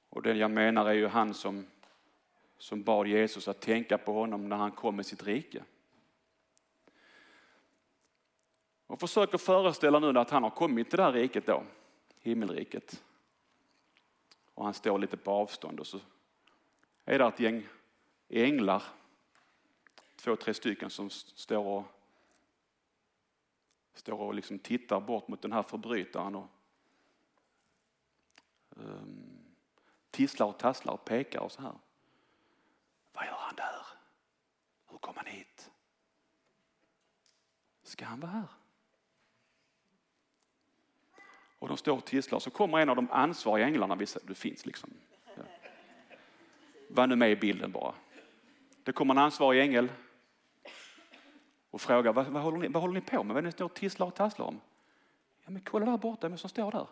Och 0.08 0.22
det 0.22 0.34
jag 0.34 0.50
menar 0.50 0.86
är 0.86 0.92
ju 0.92 1.06
han 1.06 1.34
som, 1.34 1.66
som 2.58 2.82
bad 2.82 3.06
Jesus 3.06 3.48
att 3.48 3.60
tänka 3.60 3.98
på 3.98 4.12
honom 4.12 4.48
när 4.48 4.56
han 4.56 4.72
kom 4.72 4.96
med 4.96 5.06
sitt 5.06 5.22
rike. 5.22 5.64
Och 8.86 9.00
försöker 9.00 9.38
föreställa 9.38 9.98
nu 9.98 10.18
att 10.18 10.30
han 10.30 10.42
har 10.42 10.50
kommit 10.50 10.90
till 10.90 10.96
det 10.96 11.02
här 11.02 11.12
riket 11.12 11.46
då, 11.46 11.62
himmelriket. 12.20 13.02
Och 14.54 14.64
han 14.64 14.74
står 14.74 14.98
lite 14.98 15.16
på 15.16 15.30
avstånd 15.30 15.80
och 15.80 15.86
så 15.86 16.00
är 17.04 17.18
det 17.18 17.24
ett 17.24 17.40
gäng 17.40 17.66
änglar, 18.28 18.82
två, 20.16 20.36
tre 20.36 20.54
stycken 20.54 20.90
som 20.90 21.10
står 21.10 21.66
och, 21.66 21.84
står 23.94 24.18
och 24.18 24.34
liksom 24.34 24.58
tittar 24.58 25.00
bort 25.00 25.28
mot 25.28 25.42
den 25.42 25.52
här 25.52 25.62
förbrytaren 25.62 26.34
och 26.34 26.48
um, 28.70 29.40
tisslar 30.10 30.46
och 30.46 30.58
tasslar 30.58 30.92
och 30.92 31.04
pekar 31.04 31.40
och 31.40 31.52
så 31.52 31.62
här. 31.62 31.74
Vad 33.12 33.26
gör 33.26 33.36
han 33.38 33.56
där? 33.56 33.86
Hur 34.90 34.98
kom 34.98 35.14
han 35.16 35.26
hit? 35.26 35.70
Ska 37.82 38.04
han 38.04 38.20
vara 38.20 38.32
här? 38.32 38.48
Och 41.58 41.68
de 41.68 41.76
står 41.76 41.96
och 41.96 42.04
tisslar 42.04 42.38
så 42.38 42.50
kommer 42.50 42.78
en 42.78 42.88
av 42.88 42.96
de 42.96 43.10
ansvariga 43.10 43.66
änglarna, 43.66 43.96
det 44.22 44.34
finns 44.34 44.66
liksom. 44.66 44.90
Ja. 45.36 45.42
Var 46.88 47.06
nu 47.06 47.16
med 47.16 47.30
i 47.30 47.36
bilden 47.36 47.72
bara. 47.72 47.94
Det 48.82 48.92
kommer 48.92 49.14
en 49.14 49.18
ansvarig 49.18 49.62
ängel 49.62 49.88
och 51.70 51.80
frågar 51.80 52.12
vad, 52.12 52.26
vad, 52.26 52.42
håller, 52.42 52.58
ni, 52.58 52.68
vad 52.68 52.82
håller 52.82 52.94
ni 52.94 53.00
på 53.00 53.22
med? 53.22 53.34
Vad 53.34 53.38
är 53.38 53.42
det 53.42 53.48
ni 53.48 53.52
står 53.52 53.64
och 53.64 53.74
tisslar 53.74 54.06
och 54.06 54.14
tasslar 54.14 54.46
om? 54.46 54.60
Ja 55.44 55.50
men 55.50 55.62
kolla 55.62 55.86
där 55.86 55.98
borta, 55.98 56.28
vem 56.28 56.38
som 56.38 56.50
står 56.50 56.72
där? 56.72 56.86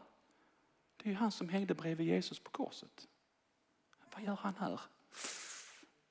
Det 0.96 1.08
är 1.08 1.10
ju 1.10 1.16
han 1.16 1.30
som 1.30 1.48
hängde 1.48 1.74
bredvid 1.74 2.06
Jesus 2.06 2.38
på 2.38 2.50
korset. 2.50 3.08
Vad 4.14 4.22
gör 4.22 4.36
han 4.36 4.54
här? 4.58 4.80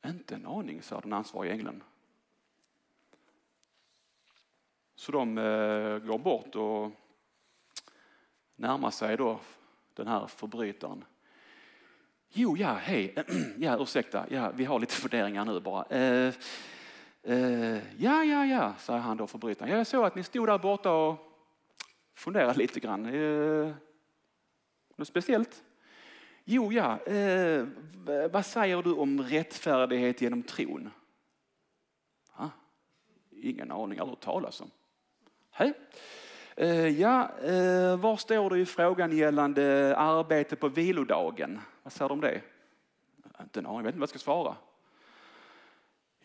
Inte 0.06 0.36
en 0.36 0.46
aning, 0.46 0.82
sa 0.82 1.02
den 1.02 1.14
ansvariga 1.14 1.54
ängeln. 1.54 1.84
Så 4.96 5.12
de 5.12 5.38
eh, 5.38 5.98
går 5.98 6.18
bort 6.18 6.56
och 6.56 6.92
närmar 8.56 8.92
sig 8.92 9.18
då 9.18 9.40
den 9.94 10.08
här 10.08 10.28
förbrytaren. 10.28 11.06
Jo, 12.30 12.58
ja, 12.58 12.74
hej, 12.74 13.16
ja, 13.58 13.78
ursäkta, 13.80 14.26
ja, 14.30 14.52
vi 14.52 14.66
har 14.66 14.80
lite 14.80 14.94
funderingar 14.94 15.46
nu 15.46 15.60
bara. 15.60 15.86
Eh, 15.86 16.34
eh, 17.28 18.02
ja, 18.04 18.24
ja, 18.24 18.46
ja, 18.46 18.74
säger 18.80 19.00
han 19.00 19.18
då 19.18 19.28
förbrytaren. 19.28 19.72
Jag 19.72 19.88
såg 19.88 20.06
att 20.06 20.16
ni 20.16 20.24
stod 20.24 20.48
där 20.48 20.58
borta 20.58 20.92
och 20.92 21.18
funderade 22.16 22.60
lite 22.60 22.80
grann. 22.80 23.06
Eh, 23.06 23.74
något 24.96 25.08
speciellt? 25.08 25.64
Jo, 26.44 26.72
ja, 26.72 26.98
eh, 26.98 27.66
vad 28.32 28.46
säger 28.46 28.82
du 28.82 28.94
om 28.94 29.22
rättfärdighet 29.22 30.22
genom 30.22 30.44
tron? 30.44 30.90
Ah, 32.36 32.50
ingen 33.32 33.72
aning, 33.72 34.00
aldrig 34.00 34.20
talas 34.20 34.62
om. 34.62 34.72
Hej. 35.52 35.74
Eh, 36.56 36.88
ja, 36.88 37.32
eh, 37.40 37.98
var 37.98 38.18
står 38.18 38.50
du 38.50 38.60
i 38.60 38.66
frågan 38.66 39.18
gällande 39.18 39.96
arbete 39.98 40.56
på 40.56 40.68
vilodagen? 40.68 41.60
Vad 41.84 41.94
säger 41.94 42.10
du 42.10 42.14
om 42.14 42.22
det? 42.22 42.42
Inte 43.42 43.60
en 43.60 43.66
aning, 43.66 43.78
jag 43.78 43.84
vet 43.84 43.90
inte 43.90 44.00
vad 44.00 44.04
jag 44.04 44.10
ska 44.10 44.20
svara. 44.20 44.56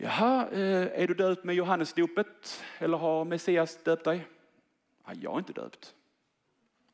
Jaha, 0.03 0.49
eh, 0.51 1.01
är 1.01 1.07
du 1.07 1.13
döpt 1.13 1.43
med 1.43 1.55
Johannesdopet 1.55 2.63
eller 2.79 2.97
har 2.97 3.25
Messias 3.25 3.83
döpt 3.83 4.03
dig? 4.03 4.27
Ja, 5.05 5.11
jag 5.21 5.33
är 5.33 5.37
inte 5.37 5.53
döpt. 5.53 5.95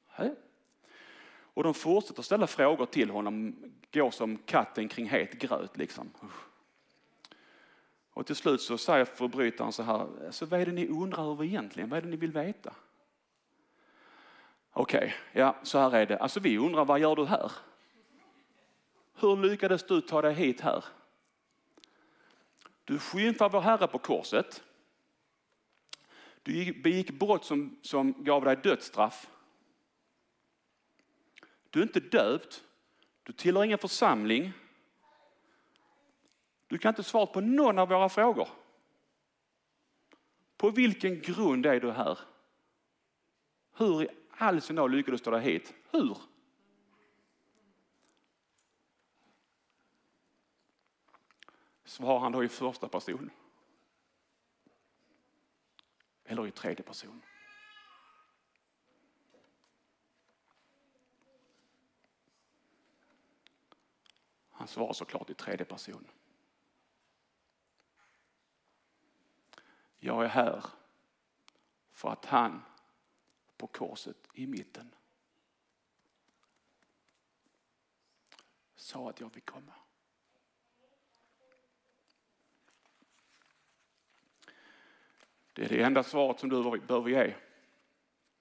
Hej. 0.08 0.36
Och 1.54 1.64
de 1.64 1.74
fortsätter 1.74 2.22
ställa 2.22 2.48
frågor 2.48 2.86
till 2.86 3.10
honom, 3.10 3.56
går 3.94 4.12
som 4.12 4.38
katten 4.38 4.88
kring 4.88 5.10
het 5.10 5.34
gröt 5.34 5.78
liksom. 5.78 6.12
Och 8.12 8.26
till 8.26 8.36
slut 8.36 8.62
så 8.62 8.78
säger 8.78 9.06
förbrytaren 9.06 9.72
så 9.72 9.84
här, 9.84 10.08
så 10.32 10.46
vad 10.46 10.62
är 10.62 10.66
det 10.66 10.72
ni 10.72 10.88
undrar 10.88 11.32
över 11.32 11.44
egentligen? 11.44 11.90
Vad 11.90 11.98
är 11.98 12.02
det 12.02 12.10
ni 12.10 12.18
vill 12.18 12.32
veta? 12.32 12.74
Okej, 14.72 14.98
okay, 14.98 15.12
ja 15.42 15.56
så 15.64 15.80
här 15.80 15.96
är 15.96 16.06
det. 16.06 16.18
Alltså 16.18 16.40
vi 16.40 16.58
undrar, 16.58 16.86
vad 16.86 17.00
gör 17.00 17.16
du 17.16 17.26
här? 17.26 17.52
Hur 19.14 19.38
lyckades 19.38 19.84
du 19.84 20.02
ta 20.02 20.22
dig 20.22 20.34
hit 20.34 20.62
här? 20.62 20.84
Du 22.90 23.00
skymfade 23.00 23.54
vår 23.54 23.62
Herre 23.62 23.88
på 23.88 24.00
korset. 24.00 24.64
Du 26.44 26.74
begick 26.74 27.12
brott 27.12 27.46
som, 27.46 27.78
som 27.82 28.24
gav 28.24 28.46
dig 28.46 28.56
dödsstraff. 28.64 29.30
Du 31.70 31.80
är 31.80 31.84
inte 31.84 32.00
döpt. 32.00 32.64
Du 33.24 33.34
tillhör 33.34 33.64
ingen 33.64 33.78
församling. 33.78 34.52
Du 36.68 36.78
kan 36.78 36.90
inte 36.90 37.04
svara 37.04 37.26
på 37.26 37.42
någon 37.42 37.80
av 37.80 37.90
våra 37.90 38.10
frågor. 38.10 38.50
På 40.58 40.70
vilken 40.70 41.22
grund 41.22 41.66
är 41.66 41.80
du 41.80 41.92
här? 41.92 42.20
Hur 43.78 44.04
i 44.04 44.08
all 44.30 44.62
sin 44.62 44.76
dag 44.76 44.92
lyckades 44.92 45.22
du 45.22 45.26
ta 45.26 45.32
dig 45.32 45.42
hit? 45.42 45.74
Hur? 45.92 46.18
Svarar 51.90 52.20
han 52.20 52.32
då 52.32 52.44
i 52.44 52.50
första 52.50 52.90
person? 52.90 53.32
Eller 56.24 56.48
i 56.48 56.52
tredje 56.52 56.84
person? 56.84 57.22
Han 64.52 64.68
svarar 64.68 64.94
såklart 64.94 65.30
i 65.30 65.34
tredje 65.34 65.66
person. 65.66 66.08
Jag 70.00 70.24
är 70.24 70.30
här 70.30 70.66
för 71.92 72.10
att 72.10 72.26
han 72.26 72.62
på 73.58 73.68
korset 73.68 74.28
i 74.34 74.48
mitten 74.48 74.96
sa 78.76 79.10
att 79.10 79.20
jag 79.20 79.32
fick 79.32 79.46
komma. 79.46 79.74
Det 85.60 85.66
är 85.66 85.70
det 85.70 85.84
enda 85.84 86.04
svaret 86.04 86.40
som 86.40 86.50
du 86.50 86.80
behöver 86.80 87.10
ge 87.10 87.36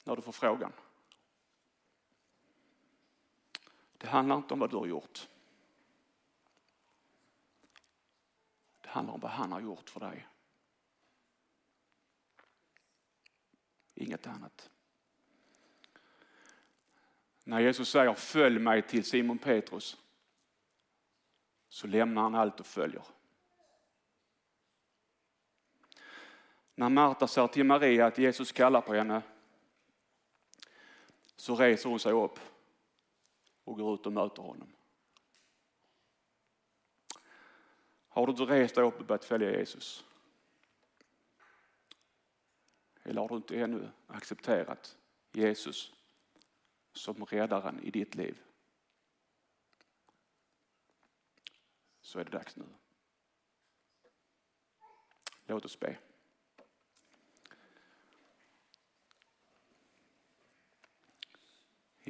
när 0.05 0.17
du 0.17 0.23
får 0.23 0.33
frågan. 0.33 0.73
Det 3.93 4.07
handlar 4.07 4.37
inte 4.37 4.55
om 4.55 4.61
vad 4.61 4.71
du 4.71 4.77
har 4.77 4.87
gjort. 4.87 5.29
Det 8.81 8.89
handlar 8.89 9.15
om 9.15 9.21
vad 9.21 9.31
han 9.31 9.53
har 9.53 9.61
gjort 9.61 9.91
för 9.91 10.01
dig. 10.01 10.27
Inget 13.95 14.27
annat. 14.27 14.71
När 17.45 17.61
Jesus 17.61 17.89
säger 17.89 18.15
följ 18.15 18.59
mig 18.59 18.83
till 18.83 19.05
Simon 19.05 19.39
Petrus 19.39 19.97
så 21.69 21.87
lämnar 21.87 22.23
han 22.23 22.35
allt 22.35 22.61
och 22.61 22.67
följer. 22.67 23.03
När 26.79 26.89
Marta 26.89 27.27
säger 27.27 27.49
till 27.49 27.65
Maria 27.65 28.07
att 28.07 28.19
Jesus 28.19 28.53
kallar 28.53 28.81
på 28.81 28.95
henne 28.95 29.23
så 31.37 31.57
reser 31.57 31.89
hon 31.89 32.01
sig 32.01 32.13
upp 32.13 32.39
och 33.65 33.77
går 33.77 33.95
ut 33.95 34.07
och 34.07 34.13
möter 34.13 34.43
honom. 34.43 34.73
Har 38.09 38.27
du 38.27 38.31
inte 38.31 38.43
rest 38.43 38.75
dig 38.75 38.85
upp 38.85 39.01
och 39.01 39.07
börjat 39.07 39.25
följa 39.25 39.59
Jesus? 39.59 40.05
Eller 43.03 43.21
har 43.21 43.29
du 43.29 43.37
inte 43.37 43.61
ännu 43.61 43.91
accepterat 44.07 44.97
Jesus 45.33 45.93
som 46.93 47.25
räddaren 47.25 47.81
i 47.83 47.91
ditt 47.91 48.15
liv? 48.15 48.43
Så 52.01 52.19
är 52.19 52.25
det 52.25 52.31
dags 52.31 52.57
nu. 52.57 52.67
Låt 55.47 55.65
oss 55.65 55.81
be. 55.81 55.99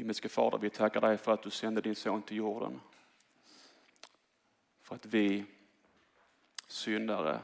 Himmelske 0.08 0.28
Fader, 0.28 0.58
vi 0.58 0.70
tackar 0.70 1.00
dig 1.00 1.18
för 1.18 1.32
att 1.32 1.42
du 1.42 1.50
sände 1.50 1.80
din 1.80 1.96
son 1.96 2.22
till 2.22 2.36
jorden. 2.36 2.80
För 4.80 4.94
att 4.94 5.06
vi 5.06 5.44
syndare 6.66 7.40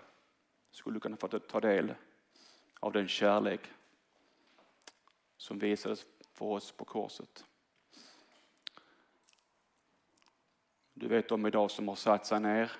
skulle 0.70 1.00
kunna 1.00 1.16
få 1.16 1.28
ta 1.28 1.60
del 1.60 1.94
av 2.80 2.92
den 2.92 3.08
kärlek 3.08 3.60
som 5.36 5.58
visades 5.58 6.06
för 6.32 6.46
oss 6.46 6.72
på 6.72 6.84
korset. 6.84 7.44
Du 10.94 11.08
vet 11.08 11.30
om 11.30 11.46
idag 11.46 11.70
som 11.70 11.88
har 11.88 11.96
satt 11.96 12.26
sig 12.26 12.40
ner, 12.40 12.72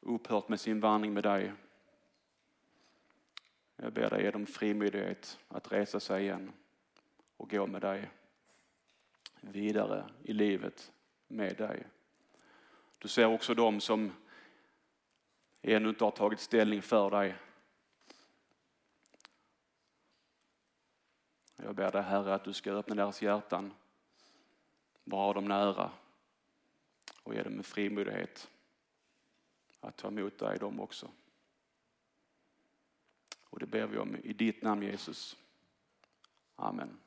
upphört 0.00 0.48
med 0.48 0.60
sin 0.60 0.80
vandring 0.80 1.12
med 1.12 1.22
dig. 1.22 1.52
Jag 3.76 3.92
ber 3.92 4.10
dig 4.10 4.22
ge 4.22 4.30
dem 4.30 4.46
frimodighet 4.46 5.38
att 5.48 5.72
resa 5.72 6.00
sig 6.00 6.22
igen 6.22 6.52
och 7.36 7.50
gå 7.50 7.66
med 7.66 7.82
dig 7.82 8.10
vidare 9.52 10.10
i 10.22 10.32
livet 10.32 10.92
med 11.28 11.56
dig. 11.56 11.86
Du 12.98 13.08
ser 13.08 13.26
också 13.26 13.54
de 13.54 13.80
som 13.80 14.12
ännu 15.62 15.88
inte 15.88 16.04
har 16.04 16.10
tagit 16.10 16.40
ställning 16.40 16.82
för 16.82 17.10
dig. 17.10 17.36
Jag 21.56 21.74
ber 21.74 21.92
dig 21.92 22.02
Herre 22.02 22.34
att 22.34 22.44
du 22.44 22.52
ska 22.52 22.72
öppna 22.72 22.94
deras 22.94 23.22
hjärtan, 23.22 23.74
vara 25.04 25.32
dem 25.32 25.44
nära 25.44 25.90
och 27.22 27.34
ge 27.34 27.42
dem 27.42 27.56
en 27.56 27.62
frimodighet 27.62 28.50
att 29.80 29.96
ta 29.96 30.08
emot 30.08 30.38
dig 30.38 30.58
dem 30.58 30.80
också. 30.80 31.10
Och 33.44 33.58
det 33.58 33.66
ber 33.66 33.86
vi 33.86 33.98
om 33.98 34.16
i 34.16 34.32
ditt 34.32 34.62
namn 34.62 34.82
Jesus. 34.82 35.36
Amen. 36.56 37.03